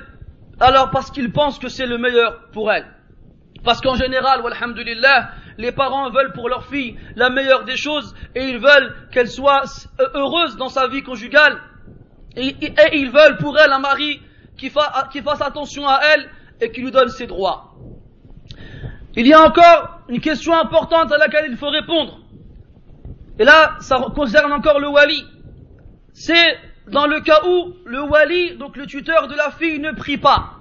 alors 0.59 0.89
parce 0.89 1.11
qu'ils 1.11 1.31
pensent 1.31 1.59
que 1.59 1.69
c'est 1.69 1.85
le 1.85 1.97
meilleur 1.97 2.49
pour 2.51 2.71
elle. 2.71 2.85
Parce 3.63 3.79
qu'en 3.81 3.95
général, 3.95 4.41
walhamdulillah, 4.41 5.29
les 5.57 5.71
parents 5.71 6.09
veulent 6.09 6.33
pour 6.33 6.49
leur 6.49 6.65
fille 6.65 6.97
la 7.15 7.29
meilleure 7.29 7.63
des 7.63 7.77
choses 7.77 8.13
et 8.35 8.43
ils 8.43 8.59
veulent 8.59 8.95
qu'elle 9.11 9.29
soit 9.29 9.87
heureuse 10.15 10.57
dans 10.57 10.69
sa 10.69 10.87
vie 10.87 11.03
conjugale 11.03 11.61
et, 12.35 12.55
ils 12.93 13.11
veulent 13.11 13.37
pour 13.37 13.57
elle 13.57 13.71
un 13.71 13.79
mari 13.79 14.21
qui, 14.57 14.71
qui 15.11 15.21
fasse 15.21 15.41
attention 15.41 15.87
à 15.87 15.99
elle 16.13 16.29
et 16.61 16.71
qui 16.71 16.81
lui 16.81 16.91
donne 16.91 17.09
ses 17.09 17.27
droits. 17.27 17.75
Il 19.15 19.27
y 19.27 19.33
a 19.33 19.41
encore 19.41 19.99
une 20.09 20.19
question 20.19 20.53
importante 20.53 21.11
à 21.11 21.17
laquelle 21.17 21.45
il 21.49 21.57
faut 21.57 21.69
répondre. 21.69 22.19
Et 23.37 23.43
là, 23.43 23.75
ça 23.79 24.03
concerne 24.15 24.51
encore 24.51 24.79
le 24.79 24.87
wali. 24.87 25.23
C'est 26.13 26.57
dans 26.87 27.07
le 27.07 27.21
cas 27.21 27.41
où 27.47 27.73
le 27.85 28.01
wali, 28.01 28.57
donc 28.57 28.75
le 28.75 28.85
tuteur 28.87 29.27
de 29.27 29.35
la 29.35 29.51
fille, 29.51 29.79
ne 29.79 29.91
prie 29.91 30.17
pas. 30.17 30.52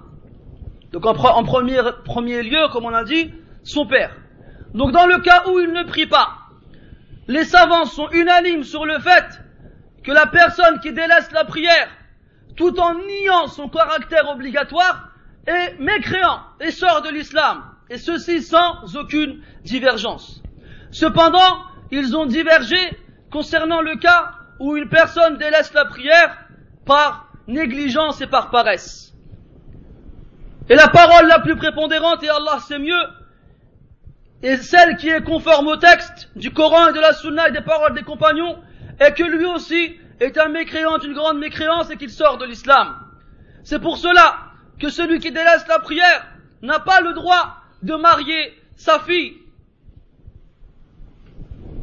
Donc 0.93 1.07
en, 1.07 1.43
premier, 1.43 1.81
premier 2.05 2.43
lieu, 2.43 2.67
comme 2.71 2.85
on 2.85 2.93
a 2.93 3.03
dit, 3.03 3.33
son 3.63 3.87
père. 3.87 4.15
Donc 4.75 4.91
dans 4.91 5.07
le 5.07 5.19
cas 5.21 5.43
où 5.49 5.59
il 5.59 5.71
ne 5.71 5.83
prie 5.83 6.05
pas, 6.05 6.37
les 7.27 7.45
savants 7.45 7.85
sont 7.85 8.09
unanimes 8.11 8.63
sur 8.63 8.85
le 8.85 8.99
fait 8.99 9.25
que 10.03 10.11
la 10.11 10.27
personne 10.27 10.79
qui 10.81 10.93
délaisse 10.93 11.31
la 11.31 11.45
prière, 11.45 11.89
tout 12.55 12.79
en 12.79 12.93
niant 12.93 13.47
son 13.47 13.69
caractère 13.69 14.29
obligatoire, 14.29 15.09
est 15.47 15.79
mécréant 15.79 16.41
et 16.61 16.69
sort 16.69 17.01
de 17.01 17.09
l'islam 17.09 17.63
et 17.89 17.97
ceci 17.97 18.43
sans 18.43 18.95
aucune 18.95 19.41
divergence. 19.63 20.43
Cependant, 20.91 21.63
ils 21.89 22.15
ont 22.15 22.27
divergé 22.27 22.77
concernant 23.31 23.81
le 23.81 23.95
cas 23.95 24.33
où 24.59 24.77
une 24.77 24.89
personne 24.89 25.37
délaisse 25.37 25.73
la 25.73 25.85
prière 25.85 26.37
par 26.85 27.29
négligence 27.47 28.21
et 28.21 28.27
par 28.27 28.51
paresse. 28.51 29.12
Et 30.69 30.75
la 30.75 30.87
parole 30.87 31.27
la 31.27 31.39
plus 31.39 31.55
prépondérante, 31.55 32.23
et 32.23 32.29
Allah 32.29 32.59
sait 32.59 32.79
mieux, 32.79 33.03
est 34.41 34.57
celle 34.57 34.97
qui 34.97 35.09
est 35.09 35.23
conforme 35.23 35.67
au 35.67 35.77
texte 35.77 36.29
du 36.35 36.51
Coran 36.51 36.89
et 36.89 36.93
de 36.93 36.99
la 36.99 37.13
Sunna 37.13 37.49
et 37.49 37.51
des 37.51 37.61
paroles 37.61 37.93
des 37.93 38.03
compagnons, 38.03 38.57
est 38.99 39.13
que 39.13 39.23
lui 39.23 39.45
aussi 39.45 39.95
est 40.19 40.37
un 40.37 40.49
mécréant 40.49 40.97
d'une 40.97 41.13
grande 41.13 41.39
mécréance 41.39 41.89
et 41.89 41.97
qu'il 41.97 42.09
sort 42.09 42.37
de 42.37 42.45
l'islam. 42.45 42.95
C'est 43.63 43.79
pour 43.79 43.97
cela 43.97 44.37
que 44.79 44.89
celui 44.89 45.19
qui 45.19 45.31
délaisse 45.31 45.67
la 45.67 45.79
prière 45.79 46.27
n'a 46.61 46.79
pas 46.79 47.01
le 47.01 47.13
droit 47.13 47.57
de 47.81 47.95
marier 47.95 48.53
sa 48.75 48.99
fille. 48.99 49.37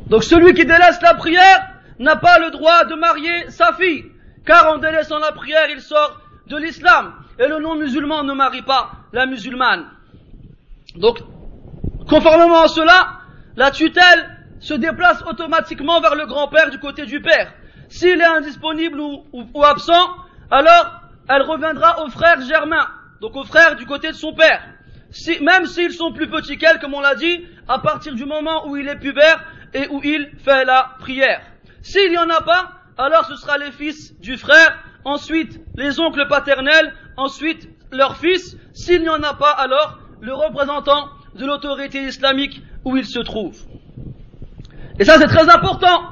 Donc 0.06 0.24
celui 0.24 0.54
qui 0.54 0.64
délaisse 0.64 1.00
la 1.02 1.14
prière 1.14 1.68
n'a 1.98 2.16
pas 2.16 2.38
le 2.38 2.50
droit 2.50 2.84
de 2.84 2.94
marier 2.94 3.50
sa 3.50 3.72
fille, 3.74 4.06
car 4.44 4.72
en 4.72 4.78
délaissant 4.78 5.18
la 5.18 5.32
prière, 5.32 5.68
il 5.70 5.80
sort 5.80 6.20
de 6.46 6.56
l'islam. 6.56 7.14
Et 7.40 7.48
le 7.48 7.58
non-musulman 7.58 8.22
ne 8.22 8.34
marie 8.34 8.62
pas 8.62 8.92
la 9.12 9.26
musulmane. 9.26 9.86
Donc, 10.94 11.18
conformément 12.08 12.62
à 12.62 12.68
cela, 12.68 13.20
la 13.56 13.72
tutelle 13.72 14.38
se 14.60 14.74
déplace 14.74 15.24
automatiquement 15.26 16.00
vers 16.00 16.14
le 16.14 16.26
grand-père 16.26 16.70
du 16.70 16.78
côté 16.78 17.06
du 17.06 17.20
père. 17.20 17.52
S'il 17.88 18.20
est 18.20 18.24
indisponible 18.24 19.00
ou, 19.00 19.64
absent, 19.64 20.14
alors 20.50 21.00
elle 21.28 21.42
reviendra 21.42 22.04
au 22.04 22.10
frère 22.10 22.40
germain, 22.42 22.86
donc 23.20 23.34
au 23.34 23.44
frère 23.44 23.74
du 23.74 23.86
côté 23.86 24.08
de 24.08 24.16
son 24.16 24.32
père 24.34 24.62
même 25.40 25.66
s'ils 25.66 25.92
sont 25.92 26.12
plus 26.12 26.28
petits 26.28 26.56
qu'elle, 26.56 26.78
comme 26.78 26.94
on 26.94 27.00
l'a 27.00 27.14
dit, 27.14 27.44
à 27.68 27.78
partir 27.78 28.14
du 28.14 28.24
moment 28.24 28.68
où 28.68 28.76
il 28.76 28.88
est 28.88 28.96
pubère 28.96 29.44
et 29.74 29.88
où 29.88 30.00
il 30.02 30.30
fait 30.38 30.64
la 30.64 30.94
prière. 31.00 31.42
S'il 31.82 32.10
n'y 32.10 32.18
en 32.18 32.28
a 32.28 32.42
pas, 32.42 32.72
alors 32.98 33.24
ce 33.26 33.36
sera 33.36 33.58
les 33.58 33.72
fils 33.72 34.18
du 34.20 34.36
frère, 34.36 34.78
ensuite 35.04 35.60
les 35.76 35.98
oncles 35.98 36.26
paternels, 36.28 36.92
ensuite 37.20 37.68
leurs 37.92 38.16
fils. 38.16 38.56
S'il 38.72 39.02
n'y 39.02 39.08
en 39.08 39.22
a 39.22 39.34
pas, 39.34 39.50
alors 39.50 39.98
le 40.20 40.34
représentant 40.34 41.08
de 41.34 41.46
l'autorité 41.46 42.02
islamique 42.02 42.62
où 42.84 42.96
il 42.96 43.06
se 43.06 43.20
trouve. 43.20 43.56
Et 44.98 45.04
ça 45.04 45.18
c'est 45.18 45.26
très 45.26 45.48
important. 45.48 46.02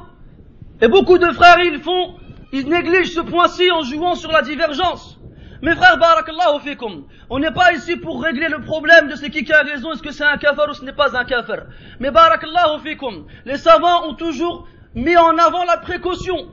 Et 0.80 0.88
beaucoup 0.88 1.18
de 1.18 1.30
frères 1.32 1.60
ils 1.60 1.80
font, 1.80 2.14
ils 2.52 2.68
négligent 2.68 3.14
ce 3.14 3.20
point-ci 3.20 3.70
en 3.70 3.82
jouant 3.82 4.14
sur 4.14 4.30
la 4.30 4.42
divergence. 4.42 5.18
Mes 5.60 5.74
frères, 5.74 5.98
barakallahu 5.98 6.60
fikum, 6.60 7.04
on 7.30 7.40
n'est 7.40 7.50
pas 7.50 7.72
ici 7.72 7.96
pour 7.96 8.22
régler 8.22 8.48
le 8.48 8.60
problème 8.60 9.08
de 9.08 9.16
ce 9.16 9.26
qui 9.26 9.52
a 9.52 9.62
raison, 9.62 9.92
est-ce 9.92 10.02
que 10.02 10.12
c'est 10.12 10.22
un 10.24 10.38
kafir 10.38 10.66
ou 10.70 10.72
ce 10.72 10.84
n'est 10.84 10.92
pas 10.92 11.18
un 11.18 11.24
kafir. 11.24 11.64
Mais 11.98 12.12
barakallahu 12.12 12.80
fikum, 12.84 13.26
les 13.44 13.56
savants 13.56 14.08
ont 14.08 14.14
toujours 14.14 14.68
mis 14.94 15.16
en 15.16 15.36
avant 15.36 15.64
la 15.64 15.78
précaution. 15.78 16.48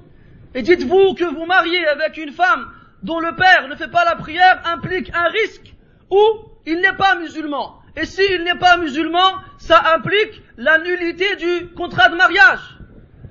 Et 0.56 0.64
dites-vous 0.64 1.14
que 1.14 1.26
vous 1.26 1.46
mariez 1.46 1.86
avec 1.88 2.18
une 2.18 2.32
femme 2.32 2.72
dont 3.06 3.20
le 3.20 3.36
père 3.36 3.68
ne 3.68 3.76
fait 3.76 3.88
pas 3.88 4.04
la 4.04 4.16
prière 4.16 4.62
implique 4.66 5.12
un 5.14 5.30
risque 5.30 5.74
ou 6.10 6.22
il 6.66 6.82
n'est 6.82 6.98
pas 6.98 7.16
musulman. 7.16 7.80
Et 7.96 8.06
s'il 8.06 8.44
n'est 8.44 8.58
pas 8.58 8.78
musulman, 8.78 9.36
ça 9.60 9.94
implique 9.96 10.42
la 10.58 10.80
nullité 10.80 11.36
du 11.36 11.68
contrat 11.70 12.10
de 12.10 12.16
mariage. 12.16 12.80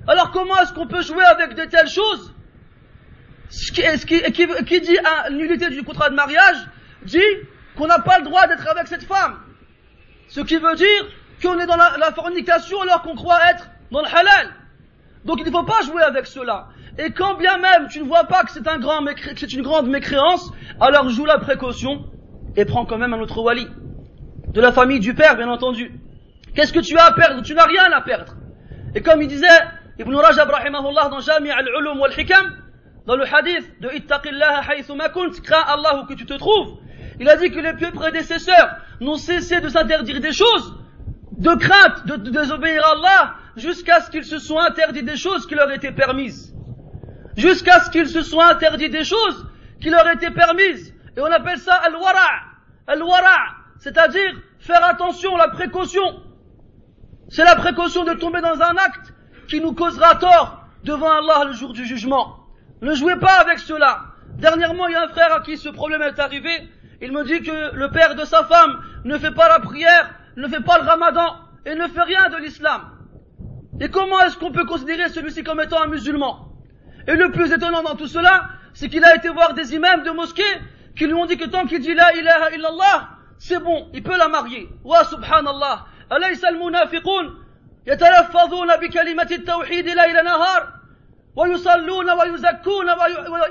Alors 0.06 0.30
comment 0.30 0.56
est-ce 0.60 0.72
qu'on 0.72 0.86
peut 0.86 1.02
jouer 1.02 1.24
avec 1.24 1.54
de 1.54 1.64
telles 1.64 1.88
choses? 1.88 2.32
Ce 3.50 3.72
qui, 3.72 4.80
dit 4.80 4.98
à 4.98 5.30
nullité 5.30 5.68
du 5.70 5.82
contrat 5.82 6.08
de 6.08 6.14
mariage, 6.14 6.56
dit 7.02 7.18
qu'on 7.76 7.88
n'a 7.88 7.98
pas 7.98 8.18
le 8.18 8.24
droit 8.24 8.46
d'être 8.46 8.68
avec 8.68 8.86
cette 8.86 9.04
femme. 9.04 9.40
Ce 10.28 10.40
qui 10.40 10.56
veut 10.56 10.76
dire 10.76 11.06
qu'on 11.42 11.58
est 11.58 11.66
dans 11.66 11.76
la, 11.76 12.12
fornication 12.14 12.80
alors 12.82 13.02
qu'on 13.02 13.16
croit 13.16 13.40
être 13.50 13.68
dans 13.90 14.02
le 14.02 14.08
halal. 14.08 14.54
Donc 15.24 15.40
il 15.40 15.46
ne 15.46 15.50
faut 15.50 15.64
pas 15.64 15.82
jouer 15.82 16.02
avec 16.02 16.26
cela. 16.26 16.68
Et 16.98 17.10
quand 17.10 17.34
bien 17.34 17.58
même 17.58 17.88
tu 17.88 18.00
ne 18.00 18.04
vois 18.04 18.24
pas 18.24 18.44
que 18.44 18.52
c'est 18.52 18.68
un 18.68 18.78
grand 18.78 19.00
c'est 19.36 19.52
une 19.52 19.62
grande 19.62 19.88
mécréance, 19.88 20.52
alors 20.80 21.08
joue 21.08 21.24
la 21.24 21.38
précaution 21.38 22.04
et 22.56 22.64
prends 22.64 22.86
quand 22.86 22.98
même 22.98 23.14
un 23.14 23.20
autre 23.20 23.40
wali. 23.42 23.66
De 24.48 24.60
la 24.60 24.70
famille 24.70 25.00
du 25.00 25.14
père, 25.14 25.36
bien 25.36 25.48
entendu. 25.48 25.92
Qu'est-ce 26.54 26.72
que 26.72 26.80
tu 26.80 26.96
as 26.96 27.06
à 27.06 27.12
perdre? 27.12 27.42
Tu 27.42 27.54
n'as 27.54 27.66
rien 27.66 27.90
à 27.92 28.00
perdre. 28.00 28.34
Et 28.94 29.02
comme 29.02 29.20
il 29.20 29.28
disait 29.28 29.46
Ibn 29.98 30.14
Rajab 30.14 30.48
rahimahullah 30.48 31.08
dans 31.08 31.20
Jami' 31.20 31.50
al-Ulum 31.50 31.98
wal-Hikam, 31.98 32.52
dans 33.06 33.16
le 33.16 33.24
hadith 33.24 33.80
de 33.80 33.88
Ittaqillaha 33.88 34.72
haythuma 34.72 35.08
kunt, 35.08 35.32
crains 35.42 35.64
Allah 35.66 36.00
où 36.00 36.06
que 36.06 36.14
tu 36.14 36.26
te 36.26 36.34
trouves, 36.34 36.78
il 37.18 37.28
a 37.28 37.36
dit 37.36 37.50
que 37.50 37.60
les 37.60 37.74
pieux 37.74 37.90
prédécesseurs 37.90 38.76
n'ont 39.00 39.16
cessé 39.16 39.60
de 39.60 39.68
s'interdire 39.68 40.20
des 40.20 40.32
choses, 40.32 40.74
de 41.38 41.54
crainte 41.54 42.06
de, 42.06 42.30
désobéir 42.30 42.84
à 42.84 42.92
Allah, 42.92 43.34
jusqu'à 43.56 44.00
ce 44.00 44.10
qu'ils 44.10 44.24
se 44.24 44.38
soient 44.38 44.68
interdits 44.68 45.02
des 45.02 45.16
choses 45.16 45.46
qui 45.46 45.54
leur 45.54 45.70
étaient 45.72 45.92
permises. 45.92 46.53
Jusqu'à 47.36 47.80
ce 47.80 47.90
qu'ils 47.90 48.08
se 48.08 48.22
soient 48.22 48.52
interdits 48.52 48.90
des 48.90 49.04
choses 49.04 49.46
qui 49.80 49.90
leur 49.90 50.08
étaient 50.10 50.30
permises. 50.30 50.94
Et 51.16 51.20
on 51.20 51.26
appelle 51.26 51.58
ça 51.58 51.74
al-wara. 51.74 52.28
Al-wara, 52.86 53.54
c'est-à-dire 53.78 54.34
faire 54.58 54.84
attention, 54.84 55.36
la 55.36 55.48
précaution. 55.48 56.22
C'est 57.28 57.44
la 57.44 57.56
précaution 57.56 58.04
de 58.04 58.14
tomber 58.14 58.40
dans 58.40 58.60
un 58.60 58.76
acte 58.76 59.12
qui 59.48 59.60
nous 59.60 59.72
causera 59.72 60.16
tort 60.16 60.64
devant 60.84 61.10
Allah 61.10 61.44
le 61.46 61.52
jour 61.52 61.72
du 61.72 61.84
jugement. 61.84 62.38
Ne 62.82 62.94
jouez 62.94 63.16
pas 63.16 63.40
avec 63.40 63.58
cela. 63.58 64.02
Dernièrement, 64.36 64.88
il 64.88 64.92
y 64.92 64.96
a 64.96 65.04
un 65.04 65.08
frère 65.08 65.32
à 65.32 65.40
qui 65.40 65.56
ce 65.56 65.68
problème 65.68 66.02
est 66.02 66.18
arrivé. 66.18 66.50
Il 67.00 67.12
me 67.12 67.24
dit 67.24 67.42
que 67.42 67.74
le 67.74 67.90
père 67.90 68.14
de 68.14 68.24
sa 68.24 68.44
femme 68.44 68.82
ne 69.04 69.18
fait 69.18 69.30
pas 69.30 69.48
la 69.48 69.60
prière, 69.60 70.14
ne 70.36 70.48
fait 70.48 70.62
pas 70.62 70.78
le 70.78 70.84
ramadan 70.84 71.36
et 71.66 71.74
ne 71.74 71.86
fait 71.88 72.02
rien 72.02 72.28
de 72.30 72.36
l'islam. 72.36 72.82
Et 73.80 73.90
comment 73.90 74.20
est-ce 74.20 74.36
qu'on 74.36 74.52
peut 74.52 74.64
considérer 74.64 75.08
celui-ci 75.08 75.42
comme 75.42 75.60
étant 75.60 75.82
un 75.82 75.88
musulman? 75.88 76.43
Et 77.06 77.14
le 77.14 77.30
plus 77.30 77.52
étonnant 77.52 77.82
dans 77.82 77.96
tout 77.96 78.08
cela, 78.08 78.48
c'est 78.72 78.88
qu'il 78.88 79.04
a 79.04 79.14
été 79.14 79.28
voir 79.28 79.54
des 79.54 79.74
imams 79.74 80.02
de 80.02 80.10
mosquée 80.10 80.42
qui 80.96 81.06
lui 81.06 81.14
ont 81.14 81.26
dit 81.26 81.36
que 81.36 81.44
tant 81.44 81.66
qu'il 81.66 81.80
dit 81.80 81.94
la 81.94 82.14
ilaha 82.14 82.50
illallah, 82.54 83.08
c'est 83.38 83.58
bon, 83.58 83.88
il 83.92 84.02
peut 84.02 84.16
la 84.16 84.28
marier. 84.28 84.68
Wa 84.84 85.04
subhanallah. 85.04 85.86
أليس 86.12 86.44
المنافقون 86.44 87.44
يتلفظون 87.86 88.76
بكلمة 88.76 89.28
التوحيد 89.30 89.88
ليل 89.88 90.24
نهار 90.24 90.72
ويصلون 91.36 92.10
ويزكون 92.10 92.86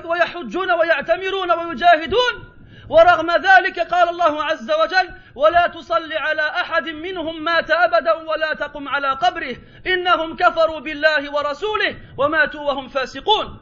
ويحجون 0.04 0.70
ويعتمرون 0.70 1.50
ويجاهدون 1.50 2.53
ورغم 2.88 3.30
ذلك 3.30 3.80
قال 3.80 4.08
الله 4.08 4.44
عز 4.44 4.70
وجل 4.70 5.08
ولا 5.34 5.66
تصل 5.66 6.12
على 6.12 6.42
احد 6.42 6.88
منهم 6.88 7.44
مات 7.44 7.70
ابدا 7.70 8.12
ولا 8.12 8.54
تقم 8.54 8.88
على 8.88 9.08
قبره 9.10 9.56
انهم 9.86 10.36
كفروا 10.36 10.80
بالله 10.80 11.32
ورسوله 11.32 11.96
وماتوا 12.18 12.60
وهم 12.60 12.88
فاسقون 12.88 13.60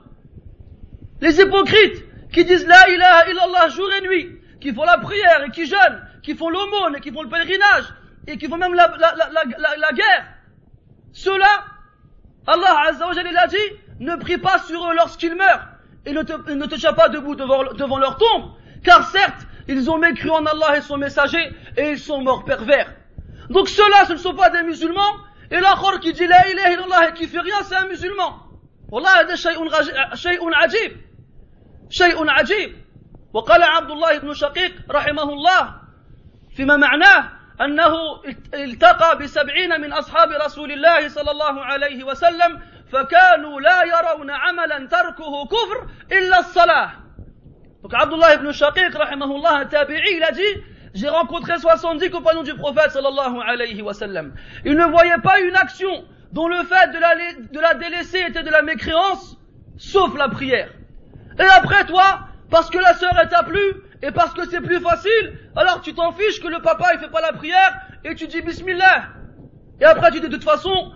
Les 1.20 1.38
hypocrites 1.38 2.04
qui 2.32 2.44
disent 2.44 2.66
la 2.66 2.88
ilaha 2.90 3.30
illallah 3.30 3.68
jour 3.68 3.88
et 3.92 4.00
nuit, 4.00 4.40
qui 4.60 4.74
font 4.74 4.84
la 4.84 4.98
prière 4.98 5.44
et 5.44 5.50
qui 5.50 5.66
jeûnent, 5.66 6.00
qui 6.22 6.34
font 6.34 6.48
l'aumône 6.50 6.96
et 6.96 7.00
qui 7.00 7.12
font 7.12 7.22
le 7.22 7.28
pèlerinage, 7.28 7.84
et 8.26 8.36
qui 8.38 8.48
font 8.48 8.56
même 8.56 8.74
la, 8.74 8.88
la, 8.98 9.14
la, 9.16 9.76
la 9.76 9.92
guerre, 9.92 10.24
ceux-là, 11.12 11.64
Allah 12.46 12.88
Azzawajal 12.88 13.26
il 13.30 13.36
a 13.36 13.46
dit, 13.46 13.56
ne 14.00 14.16
prie 14.16 14.38
pas 14.38 14.58
sur 14.58 14.90
eux 14.90 14.94
lorsqu'ils 14.96 15.36
meurent 15.36 15.68
et 16.04 16.12
ne 16.12 16.22
te, 16.22 16.50
ne 16.50 16.66
te 16.66 16.74
tiens 16.74 16.92
pas 16.92 17.08
debout 17.08 17.36
devant, 17.36 17.72
devant 17.72 17.98
leur 17.98 18.16
tombe, 18.16 18.52
car 18.84 19.04
certes, 19.08 19.46
ils 19.68 19.90
ont 19.90 19.98
mécru 19.98 20.30
en 20.30 20.44
Allah 20.44 20.76
et 20.76 20.80
son 20.80 20.96
messager 20.96 21.52
et 21.76 21.90
ils 21.90 21.98
sont 21.98 22.20
morts 22.20 22.44
pervers. 22.44 22.92
Donc 23.50 23.68
ceux-là, 23.68 24.06
ce 24.06 24.12
ne 24.12 24.18
sont 24.18 24.34
pas 24.34 24.50
des 24.50 24.62
musulmans, 24.62 25.14
et 25.50 25.56
l'autre 25.56 26.00
qui 26.00 26.12
dit 26.12 26.26
la 26.26 26.48
ilaha 26.48 26.72
illallah 26.72 27.08
et 27.08 27.12
qui 27.12 27.26
fait 27.26 27.40
rien, 27.40 27.56
c'est 27.64 27.76
un 27.76 27.86
musulman. 27.86 28.38
والله 28.92 29.20
هذا 29.20 29.34
شيء 29.34 29.68
شيء 30.14 30.54
عجيب 30.54 30.96
شيء 31.90 32.30
عجيب 32.30 32.76
وقال 33.32 33.62
عبد 33.62 33.90
الله 33.90 34.18
بن 34.18 34.34
شقيق 34.34 34.72
رحمه 34.90 35.22
الله 35.22 35.74
فيما 36.56 36.76
معناه 36.76 37.30
أنه 37.60 37.94
التقى 38.54 39.18
بسبعين 39.18 39.80
من 39.80 39.92
أصحاب 39.92 40.28
رسول 40.30 40.72
الله 40.72 41.08
صلى 41.08 41.30
الله 41.30 41.64
عليه 41.64 42.04
وسلم 42.04 42.60
فكانوا 42.92 43.60
لا 43.60 43.82
يرون 43.84 44.30
عملا 44.30 44.88
تركه 44.88 45.46
كفر 45.46 45.86
إلا 46.12 46.38
الصلاة 46.38 46.92
Donc 47.82 47.92
Abdullah 47.94 48.34
ibn 48.36 48.52
Shaqiq, 48.52 48.94
rahimahullah, 48.94 49.66
tabi'i, 49.66 50.16
il 50.16 50.22
a 50.22 50.30
dit, 50.30 50.62
j'ai 50.94 51.08
rencontré 51.08 51.58
70 51.58 52.10
compagnons 52.10 52.42
du 52.42 52.54
prophète 52.54 52.92
sallallahu 52.92 53.40
alayhi 53.44 53.82
wa 53.82 53.92
sallam. 53.92 54.34
Ils 54.64 54.76
ne 54.76 54.84
voyaient 54.84 55.20
pas 55.22 55.40
une 55.40 55.56
action 55.56 56.04
dont 56.32 56.46
le 56.46 56.62
fait 56.62 56.92
de 56.92 56.98
la, 56.98 57.14
de 57.50 57.60
la 57.60 57.74
délaisser 57.74 58.20
était 58.28 58.44
de 58.44 58.50
la 58.50 58.62
mécréance, 58.62 59.36
sauf 59.76 60.16
la 60.16 60.28
prière. 60.28 60.70
Et 61.38 61.42
après 61.56 61.84
toi, 61.86 62.20
parce 62.50 62.70
que 62.70 62.78
la 62.78 62.94
sœur 62.94 63.18
est 63.18 63.34
à 63.34 63.42
plus, 63.42 63.74
et 64.02 64.10
parce 64.12 64.32
que 64.32 64.48
c'est 64.48 64.60
plus 64.60 64.80
facile, 64.80 65.38
alors 65.56 65.80
tu 65.80 65.94
t'en 65.94 66.12
fiches 66.12 66.40
que 66.40 66.48
le 66.48 66.60
papa 66.60 66.86
il 66.94 67.00
fait 67.00 67.10
pas 67.10 67.20
la 67.20 67.32
prière, 67.32 67.80
et 68.04 68.14
tu 68.14 68.28
dis 68.28 68.42
bismillah. 68.42 69.08
Et 69.80 69.84
après 69.84 70.10
tu 70.12 70.20
dis 70.20 70.28
de 70.28 70.32
toute 70.32 70.44
façon, 70.44 70.92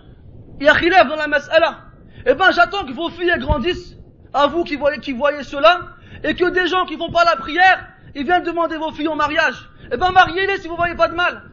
il 0.59 0.65
y 0.65 0.69
a 0.69 0.75
khilaf 0.75 1.07
dans 1.07 1.15
la 1.15 1.27
mas'ala. 1.27 1.79
Eh 2.25 2.33
ben 2.33 2.51
j'attends 2.51 2.85
que 2.85 2.93
vos 2.93 3.09
filles 3.09 3.33
grandissent, 3.39 3.97
à 4.33 4.47
vous 4.47 4.63
qui 4.63 4.75
voyez, 4.75 4.99
qui 4.99 5.13
voyez 5.13 5.43
cela, 5.43 5.81
et 6.23 6.35
que 6.35 6.49
des 6.49 6.67
gens 6.67 6.85
qui 6.85 6.97
font 6.97 7.11
pas 7.11 7.23
la 7.23 7.35
prière, 7.35 7.87
ils 8.15 8.23
viennent 8.23 8.43
demander 8.43 8.77
vos 8.77 8.91
filles 8.91 9.07
en 9.07 9.15
mariage. 9.15 9.69
Eh 9.91 9.97
ben, 9.97 10.11
mariez-les 10.11 10.57
si 10.57 10.67
vous 10.67 10.75
voyez 10.75 10.95
pas 10.95 11.07
de 11.07 11.15
mal. 11.15 11.43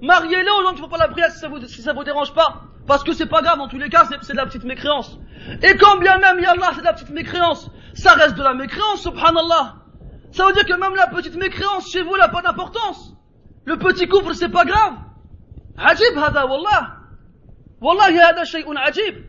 Mariez-les 0.00 0.50
aux 0.50 0.62
gens 0.62 0.74
qui 0.74 0.80
font 0.80 0.88
pas 0.88 0.98
la 0.98 1.08
prière 1.08 1.30
si 1.30 1.38
ça 1.38 1.48
vous, 1.48 1.60
si 1.66 1.82
ça 1.82 1.92
vous 1.92 2.04
dérange 2.04 2.32
pas. 2.34 2.62
Parce 2.86 3.02
que 3.02 3.12
c'est 3.12 3.26
pas 3.26 3.40
grave, 3.40 3.60
en 3.60 3.68
tous 3.68 3.78
les 3.78 3.88
cas, 3.88 4.06
c'est 4.22 4.32
de 4.32 4.36
la 4.36 4.46
petite 4.46 4.64
mécréance. 4.64 5.18
Et 5.62 5.76
quand 5.76 5.96
bien 5.98 6.18
même, 6.18 6.38
Yallah, 6.38 6.70
c'est 6.74 6.80
de 6.80 6.84
la 6.84 6.92
petite 6.92 7.10
mécréance, 7.10 7.70
ça 7.94 8.12
reste 8.12 8.36
de 8.36 8.42
la 8.42 8.54
mécréance, 8.54 9.02
subhanallah. 9.02 9.76
Ça 10.32 10.46
veut 10.46 10.52
dire 10.52 10.66
que 10.66 10.74
même 10.74 10.94
la 10.94 11.06
petite 11.06 11.36
mécréance 11.36 11.90
chez 11.90 12.02
vous, 12.02 12.16
n'a 12.16 12.28
pas 12.28 12.42
d'importance. 12.42 13.14
Le 13.64 13.78
petit 13.78 14.06
couvre, 14.06 14.32
c'est 14.34 14.50
pas 14.50 14.64
grave. 14.64 14.94
Ajib 15.78 16.18
hada, 16.18 16.46
wallah. 16.46 16.96
Wallahi 17.80 18.18
hada 18.18 18.44
shay'un 18.44 18.76
ajib. 18.76 19.24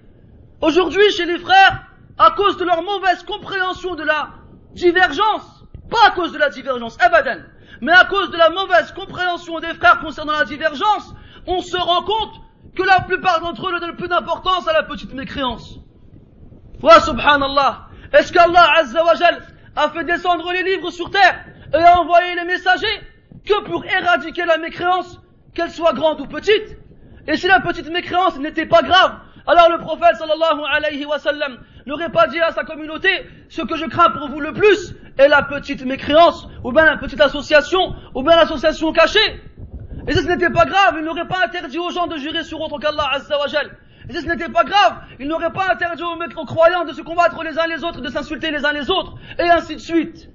Aujourd'hui, 0.62 1.10
chez 1.12 1.26
les 1.26 1.38
frères, 1.38 1.86
à 2.18 2.32
cause 2.32 2.58
de 2.58 2.66
leur 2.66 2.82
mauvaise 2.82 3.24
compréhension 3.24 3.96
de 3.96 4.04
la 4.04 4.30
divergence, 4.76 5.66
pas 5.90 6.08
à 6.08 6.12
cause 6.12 6.32
de 6.32 6.38
la 6.38 6.50
divergence, 6.50 6.98
abadan, 7.00 7.40
mais 7.82 7.92
à 7.92 8.06
cause 8.06 8.30
de 8.30 8.38
la 8.38 8.50
mauvaise 8.50 8.92
compréhension 8.92 9.60
des 9.60 9.74
frères 9.74 10.00
concernant 10.00 10.34
la 10.34 10.46
divergence, 10.46 11.16
on 11.48 11.62
se 11.62 11.78
rend 11.78 12.04
compte 12.04 12.42
que 12.76 12.84
la 12.84 13.02
plupart 13.02 13.40
d'entre 13.42 13.68
eux 13.68 13.74
ne 13.74 13.80
donnent 13.80 13.96
plus 13.96 14.08
d'importance 14.08 14.68
à 14.68 14.74
la 14.74 14.84
petite 14.84 15.14
mécréance. 15.14 15.80
Wa 16.82 17.00
subhanallah. 17.00 17.88
Est-ce 18.14 18.32
qu'Allah 18.32 18.74
a 19.76 19.90
fait 19.90 20.04
descendre 20.04 20.52
les 20.52 20.64
livres 20.64 20.92
sur 20.92 21.10
terre 21.10 21.46
et 21.74 21.78
a 21.78 22.00
envoyé 22.00 22.36
les 22.36 22.46
messagers 22.46 23.02
que 23.46 23.64
pour 23.64 23.86
éradiquer 23.86 24.46
la 24.46 24.58
mécréance, 24.58 25.20
qu'elle 25.54 25.72
soit 25.72 25.94
grande 25.94 26.22
ou 26.22 26.28
petite? 26.28 26.78
Et 27.28 27.38
si 27.38 27.48
la 27.48 27.60
petite 27.60 27.90
mécréance 27.90 28.38
n'était 28.38 28.66
pas 28.66 28.82
grave, 28.82 29.20
alors 29.48 29.70
le 29.70 29.80
prophète 29.80 30.16
sallallahu 30.18 30.62
alayhi 30.72 31.06
wa 31.06 31.20
sallam 31.20 31.58
n'aurait 31.86 32.12
pas 32.12 32.28
dit 32.28 32.40
à 32.40 32.52
sa 32.52 32.64
communauté, 32.64 33.10
ce 33.50 33.62
que 33.62 33.76
je 33.78 33.86
crains 33.86 34.10
pour 34.12 34.30
vous 34.30 34.40
le 34.40 34.54
plus 34.54 34.96
est 35.18 35.28
la 35.28 35.44
petite 35.44 35.86
mécréance, 35.86 36.48
ou 36.64 36.72
bien 36.72 36.86
la 36.86 36.98
petite 36.98 37.22
association, 37.22 37.96
ou 38.14 38.24
bien 38.24 38.36
l'association 38.36 38.92
cachée. 38.92 39.42
Et 40.08 40.14
si 40.14 40.24
ce 40.24 40.28
n'était 40.28 40.50
pas 40.50 40.66
grave, 40.66 40.96
il 40.98 41.04
n'aurait 41.04 41.28
pas 41.28 41.44
interdit 41.46 41.80
aux 41.80 41.90
gens 41.90 42.08
de 42.08 42.18
jurer 42.18 42.44
sur 42.44 42.60
autre 42.62 42.80
qu'Allah 42.80 43.10
Azza 43.14 43.38
wa 43.40 43.46
Et 44.10 44.14
si 44.14 44.22
ce 44.22 44.28
n'était 44.28 44.50
pas 44.50 44.64
grave, 44.64 45.02
il 45.20 45.28
n'aurait 45.28 45.54
pas 45.54 45.72
interdit 45.72 46.04
aux, 46.04 46.42
aux 46.42 46.46
croyants 46.46 46.86
de 46.86 46.94
se 46.94 47.02
combattre 47.02 47.44
les 47.44 47.58
uns 47.58 47.68
les 47.68 47.84
autres, 47.84 48.02
de 48.02 48.10
s'insulter 48.10 48.52
les 48.52 48.66
uns 48.66 48.74
les 48.74 48.90
autres, 48.90 49.16
et 49.40 49.50
ainsi 49.50 49.76
de 49.76 49.82
suite. 49.82 50.30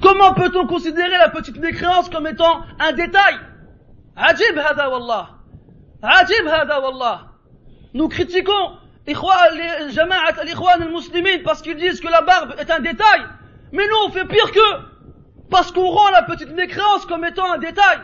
Comment 0.00 0.32
peut-on 0.34 0.66
considérer 0.66 1.18
la 1.18 1.28
petite 1.28 1.58
mécréance 1.58 2.08
comme 2.08 2.26
étant 2.26 2.62
un 2.78 2.92
détail? 2.92 3.34
Ajib 4.16 4.56
hada 4.58 4.90
wallah. 4.90 5.30
Ajib 6.02 6.46
hada 6.46 6.80
wallah. 6.80 7.32
Nous 7.94 8.08
critiquons 8.08 8.78
al-muslimin 9.14 11.38
parce 11.44 11.62
qu'ils 11.62 11.76
disent 11.76 12.00
que 12.00 12.08
la 12.08 12.22
barbe 12.22 12.54
est 12.58 12.70
un 12.70 12.80
détail. 12.80 13.20
Mais 13.72 13.86
nous, 13.86 13.96
on 14.06 14.10
fait 14.10 14.26
pire 14.26 14.50
qu'eux. 14.50 14.78
Parce 15.50 15.72
qu'on 15.72 15.88
rend 15.88 16.10
la 16.10 16.22
petite 16.22 16.54
mécréance 16.54 17.06
comme 17.06 17.24
étant 17.24 17.52
un 17.52 17.58
détail. 17.58 17.98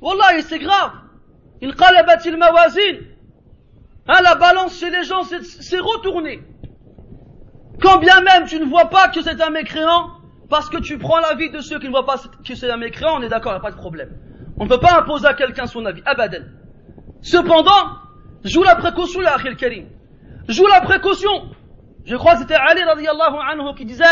Wallah, 0.00 0.40
c'est 0.42 0.58
grave. 0.58 0.92
Il 1.60 1.74
il 2.24 2.36
mawazin. 2.36 2.98
Hein, 4.08 4.20
la 4.22 4.34
balance 4.34 4.78
chez 4.78 4.90
les 4.90 5.04
gens 5.04 5.22
s'est 5.22 5.78
retournée. 5.78 6.42
Quand 7.80 7.98
bien 7.98 8.20
même 8.20 8.46
tu 8.46 8.58
ne 8.58 8.64
vois 8.64 8.86
pas 8.86 9.08
que 9.08 9.22
c'est 9.22 9.40
un 9.40 9.50
mécréant, 9.50 10.10
parce 10.48 10.68
que 10.68 10.78
tu 10.78 10.98
prends 10.98 11.18
l'avis 11.18 11.50
de 11.50 11.60
ceux 11.60 11.78
qui 11.78 11.86
ne 11.86 11.92
voient 11.92 12.06
pas 12.06 12.16
que 12.46 12.54
c'est 12.54 12.70
un 12.70 12.76
mécréant, 12.76 13.18
on 13.18 13.22
est 13.22 13.28
d'accord, 13.28 13.52
il 13.52 13.56
n'y 13.56 13.60
a 13.60 13.62
pas 13.62 13.70
de 13.70 13.76
problème. 13.76 14.10
On 14.58 14.64
ne 14.64 14.68
peut 14.68 14.80
pas 14.80 14.98
imposer 14.98 15.26
à 15.26 15.34
quelqu'un 15.34 15.66
son 15.66 15.86
avis. 15.86 16.02
Abadan. 16.04 16.44
Cependant, 17.22 17.98
Joue 18.43 18.63
la 18.63 18.75
précaution, 18.75 19.21
ya 19.21 19.35
Akhil 19.35 19.55
Karim. 19.55 19.87
Joue 20.47 20.67
la 20.67 20.81
précaution. 20.81 21.51
Je 22.05 22.15
crois 22.15 22.33
que 22.33 22.39
c'était 22.39 22.55
Ali 22.55 22.83
radiallahu 22.83 23.37
anhu 23.51 23.75
qui 23.75 23.85
disait 23.85 24.05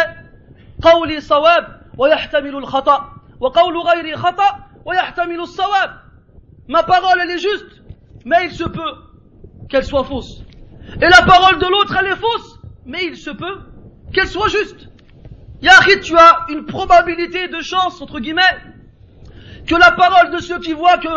قولي 0.82 1.22
صواب 1.22 1.82
ويحتمل 1.98 2.56
الخطأ 2.56 3.14
وقول 3.40 3.78
غيري 3.78 4.16
خطأ 4.16 4.60
ويحتمل 4.86 5.40
الصواب 5.40 5.90
Ma 6.68 6.82
parole 6.84 7.20
elle 7.24 7.30
est 7.30 7.38
juste, 7.38 7.84
mais 8.26 8.46
il 8.46 8.52
se 8.52 8.64
peut 8.64 8.96
qu'elle 9.70 9.86
soit 9.86 10.04
fausse. 10.04 10.42
Et 11.00 11.08
la 11.08 11.22
parole 11.22 11.60
de 11.60 11.68
l'autre 11.68 11.96
elle 12.00 12.08
est 12.08 12.16
fausse, 12.16 12.60
mais 12.86 13.06
il 13.06 13.16
se 13.16 13.30
peut 13.30 13.60
qu'elle 14.12 14.28
soit 14.28 14.48
juste. 14.48 14.90
Yahid, 15.62 16.02
tu 16.02 16.18
as 16.18 16.46
une 16.50 16.66
probabilité 16.66 17.48
de 17.48 17.62
chance, 17.62 18.02
entre 18.02 18.20
guillemets, 18.20 18.42
que 19.68 19.76
la 19.76 19.92
parole 19.92 20.32
de 20.32 20.40
ceux 20.40 20.60
qui 20.60 20.74
voient 20.74 20.98
que 20.98 21.08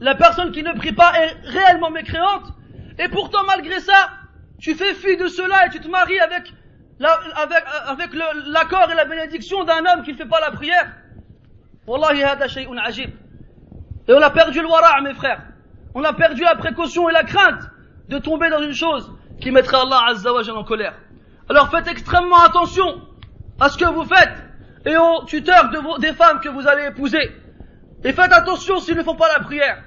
la 0.00 0.14
personne 0.14 0.52
qui 0.52 0.62
ne 0.62 0.72
prie 0.72 0.92
pas 0.92 1.12
est 1.14 1.48
réellement 1.48 1.90
mécréante, 1.90 2.52
et 2.98 3.08
pourtant 3.08 3.44
malgré 3.46 3.80
ça, 3.80 4.10
tu 4.58 4.74
fais 4.74 4.94
fi 4.94 5.16
de 5.16 5.26
cela 5.26 5.66
et 5.66 5.70
tu 5.70 5.80
te 5.80 5.88
maries 5.88 6.20
avec 6.20 6.52
avec, 7.00 8.14
l'accord 8.46 8.90
et 8.90 8.94
la 8.94 9.04
bénédiction 9.04 9.64
d'un 9.64 9.84
homme 9.84 10.02
qui 10.04 10.12
ne 10.12 10.16
fait 10.16 10.28
pas 10.28 10.40
la 10.40 10.52
prière. 10.52 10.92
Wallahi 11.86 12.22
hada 12.22 12.48
shay'un 12.48 12.76
ajib. 12.78 13.10
Et 14.08 14.12
on 14.12 14.22
a 14.22 14.30
perdu 14.30 14.60
le 14.60 14.68
wara' 14.68 15.00
mes 15.02 15.14
frères. 15.14 15.42
On 15.94 16.04
a 16.04 16.12
perdu 16.12 16.42
la 16.42 16.54
précaution 16.56 17.08
et 17.08 17.12
la 17.12 17.24
crainte 17.24 17.62
de 18.08 18.18
tomber 18.18 18.48
dans 18.50 18.62
une 18.62 18.74
chose 18.74 19.12
qui 19.40 19.50
mettrait 19.50 19.76
Allah 19.76 20.02
Azza 20.08 20.32
wa 20.32 20.42
en 20.54 20.64
colère. 20.64 20.94
Alors 21.48 21.70
faites 21.70 21.88
extrêmement 21.88 22.40
attention 22.40 23.02
à 23.60 23.68
ce 23.68 23.76
que 23.76 23.84
vous 23.86 24.04
faites 24.04 24.44
et 24.86 24.96
aux 24.96 25.24
tuteurs 25.24 25.70
de 25.70 26.00
des 26.00 26.12
femmes 26.12 26.40
que 26.40 26.48
vous 26.48 26.66
allez 26.66 26.86
épouser. 26.86 27.32
Et 28.04 28.12
faites 28.12 28.32
attention 28.32 28.78
s'ils 28.80 28.96
ne 28.96 29.02
font 29.02 29.16
pas 29.16 29.28
la 29.32 29.42
prière. 29.42 29.82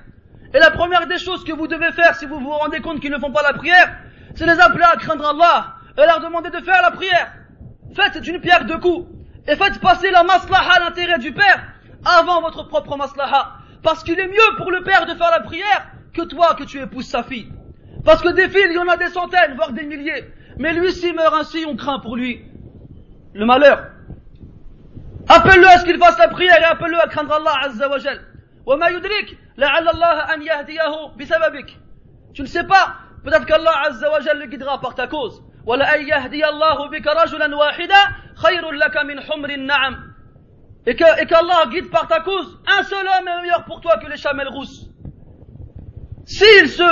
Et 0.54 0.60
la 0.60 0.72
première 0.72 1.08
des 1.08 1.20
choses 1.20 1.44
que 1.44 1.54
vous 1.54 1.68
devez 1.68 1.92
faire 1.92 2.16
si 2.16 2.26
vous 2.26 2.40
vous 2.40 2.50
rendez 2.50 2.80
compte 2.80 3.00
qu'ils 3.00 3.12
ne 3.12 3.20
font 3.20 3.32
pas 3.32 3.44
la 3.44 3.54
prière, 3.54 3.96
c'est 4.36 4.46
les 4.46 4.60
appeler 4.60 4.84
à 4.84 4.98
craindre 4.98 5.28
Allah 5.28 5.76
et 5.98 6.06
leur 6.06 6.20
demander 6.20 6.50
de 6.50 6.60
faire 6.60 6.82
la 6.82 6.92
prière. 6.92 7.32
Faites 7.96 8.26
une 8.28 8.42
pierre 8.42 8.66
de 8.66 8.76
coups 8.76 9.08
et 9.48 9.56
faites 9.56 9.80
passer 9.80 10.10
la 10.10 10.24
maslaha, 10.24 10.80
l'intérêt 10.80 11.20
du 11.20 11.32
père, 11.32 11.64
avant 12.04 12.42
votre 12.42 12.68
propre 12.68 12.98
maslaha. 12.98 13.58
Parce 13.84 14.04
qu'il 14.04 14.20
est 14.20 14.28
mieux 14.28 14.58
pour 14.58 14.72
le 14.72 14.84
père 14.84 15.06
de 15.06 15.14
faire 15.14 15.32
la 15.32 15.42
prière 15.42 15.92
que 16.14 16.24
toi 16.24 16.56
que 16.56 16.64
tu 16.64 16.82
épouses 16.82 17.08
sa 17.08 17.24
fille. 17.24 17.52
Parce 18.04 18.22
que 18.22 18.30
des 18.30 18.50
filles, 18.50 18.68
il 18.70 18.74
y 18.74 18.78
en 18.78 18.88
a 18.88 18.98
des 18.98 19.10
centaines, 19.10 19.56
voire 19.56 19.74
des 19.74 19.84
milliers. 19.84 20.26
Mais 20.58 20.74
lui, 20.74 20.92
s'il 20.92 21.14
meurt 21.14 21.34
ainsi, 21.36 21.66
on 21.68 21.76
craint 21.76 22.00
pour 22.00 22.16
lui 22.16 22.42
le 23.34 23.46
malheur. 23.46 23.97
Appelle-le 25.29 25.67
à 25.67 25.79
ce 25.79 25.85
qu'il 25.85 25.99
fasse 25.99 26.19
la 26.19 26.29
prière 26.29 26.61
et 26.61 26.65
appelle-le 26.65 27.01
à 27.01 27.07
craindre 27.07 27.33
Allah 27.35 27.55
Azza 27.65 27.89
wa 27.89 27.99
وما 28.67 28.89
يدرك 28.89 29.39
لعل 29.59 29.89
الله 29.89 30.35
أن 30.35 30.43
يهديه 30.43 31.17
بسببك 31.19 31.71
tu 32.35 32.43
ne 32.43 32.47
sais 32.47 32.65
pas 32.65 32.95
peut-être 33.25 33.45
qu'Allah 33.45 33.73
Azza 33.89 34.11
wa 34.11 34.21
Jalla 34.21 34.45
le 34.45 34.47
guidera 34.47 34.81
par 34.81 34.95
ta 34.95 35.07
cause 35.07 35.43
ولأن 35.67 36.09
يهدي 36.09 36.49
الله 36.49 36.89
بك 36.91 37.07
رجلا 37.07 37.57
واحدا 37.57 38.01
خير 38.37 38.71
لك 38.71 38.97
من 38.97 39.21
حمر 39.21 39.51
النعم 39.51 40.13
et 40.87 40.97
que 40.97 41.23
et 41.23 41.27
qu'Allah 41.27 41.67
guide 41.71 41.91
par 41.91 42.09
ta 42.09 42.21
cause 42.21 42.59
un 42.67 42.83
seul 42.83 43.07
homme 43.07 43.29
est 43.29 43.43
meilleur 43.43 43.65
pour 43.65 43.81
toi 43.81 43.99
que 43.99 44.07
les 44.09 44.17
chamelles 44.17 44.49
rousses 44.49 44.89
s'il 46.25 46.69
se 46.69 46.91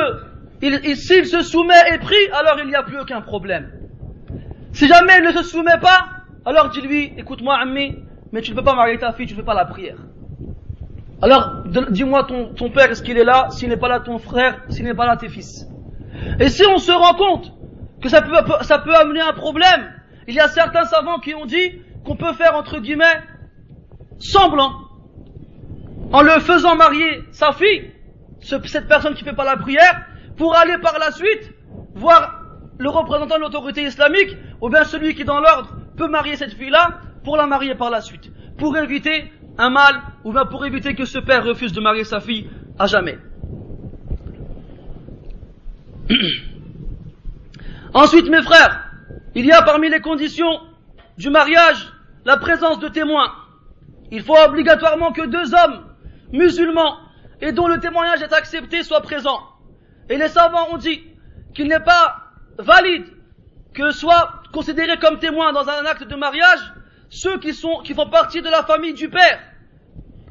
il, 0.63 0.97
s'il 0.97 1.27
se 1.27 1.43
soumet 1.43 1.95
et 1.95 1.99
prie 1.99 2.31
alors 2.33 2.59
il 2.61 2.67
n'y 2.67 2.75
a 2.75 2.83
plus 2.83 2.99
aucun 3.01 3.23
problème 3.23 3.71
si 4.73 4.87
jamais 4.87 5.19
il 5.19 5.25
ne 5.25 5.33
se 5.33 5.43
soumet 5.43 5.79
pas 5.81 6.09
alors 6.45 6.69
dis-lui 6.71 7.15
écoute-moi 7.17 7.57
ami 7.57 7.97
mais 8.36 8.42
tu 8.42 8.52
ne 8.52 8.58
peux 8.58 8.64
pas 8.66 8.76
marier 8.76 8.98
ta 8.98 9.14
fille 9.14 9.28
tu 9.28 9.34
ne 9.34 9.40
fais 9.40 9.46
pas 9.46 9.54
la 9.54 9.64
prière. 9.64 9.96
Alors, 11.22 11.64
dis-moi 11.90 12.26
ton, 12.26 12.54
ton 12.54 12.70
père, 12.70 12.92
est-ce 12.92 13.02
qu'il 13.02 13.18
est 13.18 13.24
là? 13.24 13.48
S'il 13.50 13.70
n'est 13.70 13.78
pas 13.78 13.88
là, 13.88 14.02
ton 14.02 14.18
frère 14.18 14.60
S'il 14.68 14.84
n'est 14.84 14.94
pas 14.94 15.06
là, 15.06 15.16
tes 15.16 15.30
fils. 15.30 15.66
Et 16.42 16.50
si 16.50 16.64
on 16.66 16.78
se 16.78 16.92
rend 16.92 17.14
compte 17.14 17.54
que 18.04 18.10
ça 18.10 18.22
peut, 18.22 18.94
amener 18.94 19.22
un 19.22 19.32
problème, 19.32 19.90
il 20.28 20.36
y 20.36 20.42
a 20.42 20.50
certains 20.50 20.84
savants 20.84 21.20
qui 21.20 21.34
ont 21.34 21.46
dit 21.46 21.82
qu'on 22.04 22.18
peut 22.18 22.34
faire, 22.34 22.58
entre 22.58 22.80
guillemets, 22.80 23.24
semblant, 24.20 24.82
en 26.12 26.22
le 26.22 26.38
faisant 26.42 26.76
marier 26.76 27.24
sa 27.32 27.54
fille, 27.54 27.94
cette 28.42 28.90
personne 28.90 29.14
qui 29.14 29.24
fait 29.24 29.32
pas 29.32 29.46
la 29.46 29.56
prière, 29.56 30.08
pour 30.36 30.58
aller 30.58 30.78
par 30.80 31.00
la 31.00 31.12
suite 31.12 31.54
voir 31.94 32.42
le 32.80 32.90
représentant 32.90 33.38
de 33.38 33.44
l'autorité 33.44 33.84
islamique, 33.84 34.36
ou 34.60 34.68
bien 34.68 34.84
celui 34.84 35.16
qui 35.16 35.24
dans 35.24 35.40
l'ordre 35.40 35.70
peut 35.96 36.10
marier 36.10 36.36
cette 36.36 36.54
fille-là, 36.54 37.00
pour 37.26 37.36
la 37.36 37.48
marier 37.48 37.76
par 37.76 37.90
la 37.90 38.00
suite, 38.00 38.32
pour 38.58 38.78
éviter 38.78 39.30
un 39.58 39.70
mal, 39.70 40.02
ou 40.24 40.32
bien 40.32 40.46
pour 40.46 40.66
éviter 40.66 40.96
que 40.96 41.04
ce 41.06 41.20
père 41.20 41.44
refuse 41.44 41.74
de 41.74 41.82
marier 41.82 42.06
sa 42.06 42.22
fille 42.22 42.48
à 42.80 42.88
jamais. 42.88 43.18
Ensuite, 47.94 48.30
mes 48.30 48.44
frères, 48.44 48.92
il 49.34 49.46
y 49.46 49.52
a 49.52 49.62
parmi 49.62 49.90
les 49.90 50.00
conditions 50.00 50.62
du 51.18 51.30
mariage 51.30 51.92
la 52.26 52.38
présence 52.38 52.80
de 52.80 52.88
témoins. 52.88 53.34
Il 54.12 54.22
faut 54.24 54.38
obligatoirement 54.38 55.12
que 55.12 55.26
deux 55.26 55.54
hommes 55.54 55.86
musulmans 56.32 56.98
et 57.42 57.52
dont 57.52 57.68
le 57.68 57.80
témoignage 57.80 58.22
est 58.22 58.34
accepté 58.34 58.84
soient 58.84 59.02
présents. 59.02 59.42
Et 60.10 60.18
les 60.18 60.28
savants 60.28 60.68
ont 60.72 60.78
dit 60.78 61.04
qu'il 61.54 61.68
n'est 61.68 61.80
pas 61.80 62.32
valide 62.58 63.06
que 63.74 63.92
soient 63.92 64.42
considérés 64.54 64.98
comme 65.00 65.20
témoins 65.20 65.54
dans 65.54 65.68
un 65.70 65.86
acte 65.86 66.08
de 66.08 66.16
mariage 66.16 66.74
ceux 67.10 67.40
qui, 67.40 67.54
font 67.54 68.10
partie 68.10 68.42
de 68.42 68.50
la 68.50 68.64
famille 68.64 68.94
du 68.94 69.10
père, 69.10 69.40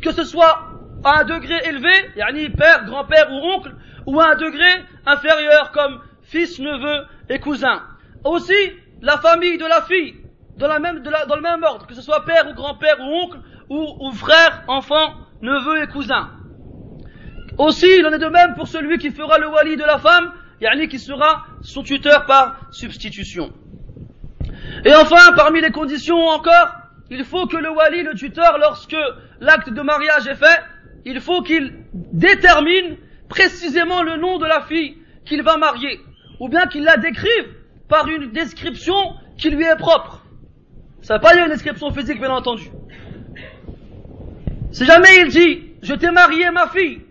que 0.03 0.13
ce 0.13 0.25
soit 0.25 0.67
à 1.05 1.21
un 1.21 1.25
degré 1.25 1.55
élevé, 1.67 1.93
yani 2.17 2.51
père, 2.51 2.85
grand-père 2.85 3.31
ou 3.31 3.37
oncle, 3.37 3.75
ou 4.07 4.21
à 4.21 4.33
un 4.33 4.35
degré 4.37 4.85
inférieur 5.07 5.71
comme 5.73 6.01
fils, 6.23 6.59
neveu 6.59 7.07
et 7.29 7.39
cousin. 7.39 7.83
Aussi, 8.25 8.55
la 9.03 9.19
famille 9.19 9.59
de 9.59 9.67
la 9.67 9.83
fille, 9.83 10.15
dans, 10.57 10.69
le 10.69 11.43
même 11.43 11.63
ordre, 11.63 11.87
que 11.87 11.95
ce 11.95 12.03
soit 12.03 12.25
père 12.25 12.49
ou 12.49 12.55
grand-père 12.55 13.01
ou 13.01 13.25
oncle, 13.25 13.39
ou, 13.69 13.87
ou 14.01 14.13
frère, 14.13 14.65
enfant, 14.69 15.15
neveu 15.43 15.83
et 15.83 15.87
cousin. 15.89 16.31
Aussi, 17.59 17.87
il 17.99 18.07
en 18.07 18.13
est 18.13 18.19
de 18.19 18.27
même 18.27 18.55
pour 18.55 18.67
celui 18.67 18.99
qui 18.99 19.11
fera 19.11 19.39
le 19.39 19.49
wali 19.49 19.77
de 19.77 19.85
la 19.85 19.99
femme, 19.99 20.33
yani 20.61 20.89
qui 20.89 20.99
sera 20.99 21.47
son 21.63 21.83
tuteur 21.83 22.27
par 22.27 22.57
substitution. 22.73 23.53
Et 24.85 24.95
enfin, 24.95 25.33
parmi 25.37 25.61
les 25.61 25.71
conditions 25.71 26.19
encore, 26.27 26.75
il 27.11 27.25
faut 27.25 27.47
que 27.47 27.57
le 27.57 27.71
wali, 27.71 28.03
le 28.03 28.15
tuteur, 28.15 28.59
lorsque 28.59 28.97
l'acte 29.41 29.71
de 29.71 29.83
mariage 29.83 30.27
est 30.27 30.35
fait, 30.35 30.61
il 31.05 31.21
faut 31.21 31.43
qu'il 31.43 31.73
détermine 31.93 32.97
précisément 33.29 34.03
le 34.03 34.17
nom 34.17 34.39
de 34.39 34.47
la 34.47 34.63
fille 34.63 34.97
qu'il 35.25 35.43
va 35.43 35.57
marier, 35.57 36.01
ou 36.41 36.49
bien 36.49 36.67
qu'il 36.67 36.85
la 36.85 36.97
décrive 36.97 37.49
par 37.89 38.09
une 38.09 38.31
description 38.33 39.15
qui 39.37 39.51
lui 39.51 39.65
est 39.65 39.77
propre. 39.77 40.23
Ça 41.03 41.19
ne 41.19 41.23
pas 41.23 41.35
dire 41.35 41.45
une 41.45 41.51
description 41.51 41.91
physique, 41.93 42.19
bien 42.21 42.31
entendu. 42.31 42.71
Si 44.73 44.85
jamais 44.85 45.21
il 45.21 45.29
dit, 45.29 45.63
je 45.83 45.95
t'ai 45.95 46.11
marié 46.11 46.51
ma 46.51 46.67
fille, 46.69 47.03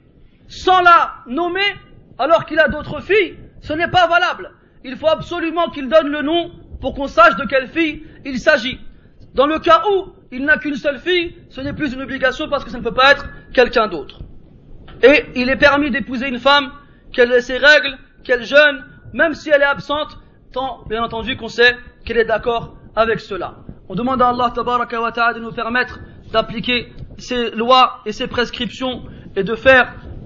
sans 0.47 0.81
la 0.81 1.13
nommer, 1.27 1.61
alors 2.17 2.45
qu'il 2.45 2.59
a 2.59 2.67
d'autres 2.67 3.01
filles, 3.01 3.37
ce 3.61 3.73
n'est 3.73 3.87
pas 3.87 4.07
valable. 4.07 4.51
Il 4.83 4.97
faut 4.97 5.07
absolument 5.07 5.69
qu'il 5.69 5.87
donne 5.87 6.07
le 6.07 6.21
nom 6.21 6.51
pour 6.83 6.93
qu'on 6.93 7.07
sache 7.07 7.37
de 7.37 7.45
quelle 7.45 7.69
fille 7.69 8.03
il 8.25 8.39
s'agit. 8.39 8.77
Dans 9.33 9.47
le 9.47 9.57
cas 9.59 9.83
où 9.89 10.11
il 10.33 10.43
n'a 10.43 10.57
qu'une 10.57 10.75
seule 10.75 10.99
fille, 10.99 11.33
ce 11.49 11.61
n'est 11.61 11.71
plus 11.71 11.93
une 11.93 12.01
obligation 12.01 12.49
parce 12.49 12.65
que 12.65 12.69
ça 12.69 12.77
ne 12.77 12.83
peut 12.83 12.93
pas 12.93 13.13
être 13.13 13.25
quelqu'un 13.53 13.87
d'autre. 13.87 14.19
Et 15.01 15.23
il 15.33 15.49
est 15.49 15.55
permis 15.55 15.91
d'épouser 15.91 16.27
une 16.27 16.39
femme, 16.39 16.73
qu'elle 17.13 17.31
ait 17.31 17.39
ses 17.39 17.57
règles, 17.57 17.97
qu'elle 18.25 18.43
jeûne, 18.43 18.83
même 19.13 19.33
si 19.33 19.49
elle 19.49 19.61
est 19.61 19.65
absente, 19.77 20.17
tant 20.51 20.83
bien 20.89 21.01
entendu 21.01 21.37
qu'on 21.37 21.47
sait 21.47 21.73
qu'elle 22.03 22.17
est 22.17 22.25
d'accord 22.25 22.75
avec 22.97 23.21
cela. 23.21 23.59
On 23.87 23.95
demande 23.95 24.21
à 24.21 24.27
Allah 24.27 24.51
de 24.53 25.39
nous 25.39 25.53
permettre 25.53 26.01
d'appliquer 26.33 26.91
ses 27.17 27.51
lois 27.51 28.01
et 28.05 28.11
ses 28.11 28.27
prescriptions 28.27 29.03
et 29.37 29.43
de 29.43 29.55
faire 29.55 29.95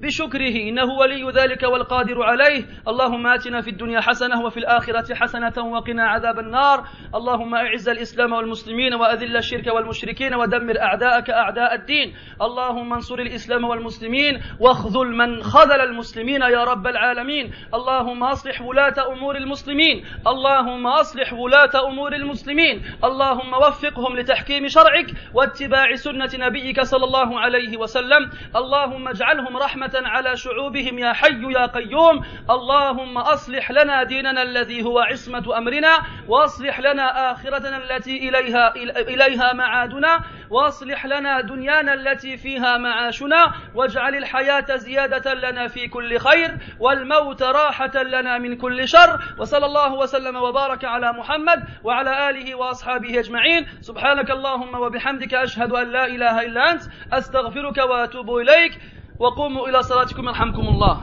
بشكره 0.00 0.56
إنه 0.68 0.84
ولي 0.84 1.30
ذلك 1.30 1.62
والقادر 1.62 2.22
عليه. 2.22 2.64
اللهم 2.88 3.26
آتنا 3.26 3.60
في 3.60 3.70
الدنيا 3.70 4.00
حسنة 4.00 4.44
وفي 4.44 4.56
الآخرة 4.56 5.14
حسنة 5.14 5.52
وقنا 5.58 6.08
عذاب 6.08 6.38
النار. 6.38 6.84
اللهم 7.14 7.54
أعز 7.54 7.88
الإسلام 7.88 8.32
والمسلمين 8.32 8.94
وأذل 8.94 9.36
الشرك 9.36 9.66
والمشركين 9.66 10.34
ودمر 10.34 10.80
أعداءك 10.80 11.30
أعداء 11.30 11.74
الدين. 11.74 12.14
اللهم 12.42 12.92
انصر 12.92 13.18
الإسلام 13.18 13.64
والمسلمين 13.64 14.42
واخذل 14.60 15.06
من 15.06 15.42
خذل 15.42 15.80
المسلمين 15.80 16.42
يا 16.42 16.64
رب 16.64 16.86
العالمين. 16.86 17.52
اللهم 17.74 18.24
أصلح 18.24 18.62
ولاة 18.62 19.12
أمور 19.12 19.36
المسلمين. 19.36 20.04
اللهم 20.26 20.86
أصلح 20.86 21.32
ولاة 21.32 21.88
أمور 21.88 22.12
المسلمين. 22.12 22.82
اللهم 23.04 23.54
وفقهم 23.54 24.16
لتحكيم 24.16 24.68
شرعك 24.68 25.06
واتباع 25.34 25.94
سنة 25.94 26.30
نبيك 26.34 26.80
صلى 26.80 27.04
الله 27.04 27.40
عليه 27.40 27.76
وسلم. 27.76 28.30
اللهم 28.56 29.08
اجعلهم 29.08 29.56
رحمة 29.56 29.89
على 29.94 30.36
شعوبهم 30.36 30.98
يا 30.98 31.12
حي 31.12 31.52
يا 31.52 31.66
قيوم. 31.66 32.24
اللهم 32.50 33.18
أصلح 33.18 33.70
لنا 33.70 34.02
ديننا 34.02 34.42
الذي 34.42 34.82
هو 34.82 34.98
عصمة 34.98 35.58
أمرنا 35.58 35.98
وأصلح 36.28 36.80
لنا 36.80 37.32
آخرتنا 37.32 37.76
التي 37.76 38.28
إليها, 38.28 38.74
إليها 39.00 39.52
معادنا 39.52 40.20
وأصلح 40.50 41.06
لنا 41.06 41.40
دنيانا 41.40 41.94
التي 41.94 42.36
فيها 42.36 42.78
معاشنا 42.78 43.52
واجعل 43.74 44.14
الحياة 44.14 44.76
زيادة 44.76 45.34
لنا 45.34 45.68
في 45.68 45.88
كل 45.88 46.18
خير 46.18 46.58
والموت 46.80 47.42
راحة 47.42 48.02
لنا 48.02 48.38
من 48.38 48.56
كل 48.56 48.88
شر. 48.88 49.20
وصلى 49.38 49.66
الله 49.66 49.94
وسلم 49.94 50.36
وبارك 50.36 50.84
على 50.84 51.12
محمد 51.12 51.64
وعلى 51.84 52.30
آله 52.30 52.54
وأصحابه 52.54 53.18
أجمعين. 53.20 53.66
سبحانك 53.80 54.30
اللهم 54.30 54.74
وبحمدك 54.74 55.34
أشهد 55.34 55.72
أن 55.72 55.92
لا 55.92 56.06
إله 56.06 56.40
إلا 56.42 56.72
أنت 56.72 56.82
أستغفرك 57.12 57.78
وأتوب 57.78 58.36
إليك. 58.36 58.78
وقوموا 59.20 59.68
إلى 59.68 59.82
صلاتكم 59.82 60.28
يرحمكم 60.28 60.68
الله. 60.68 60.96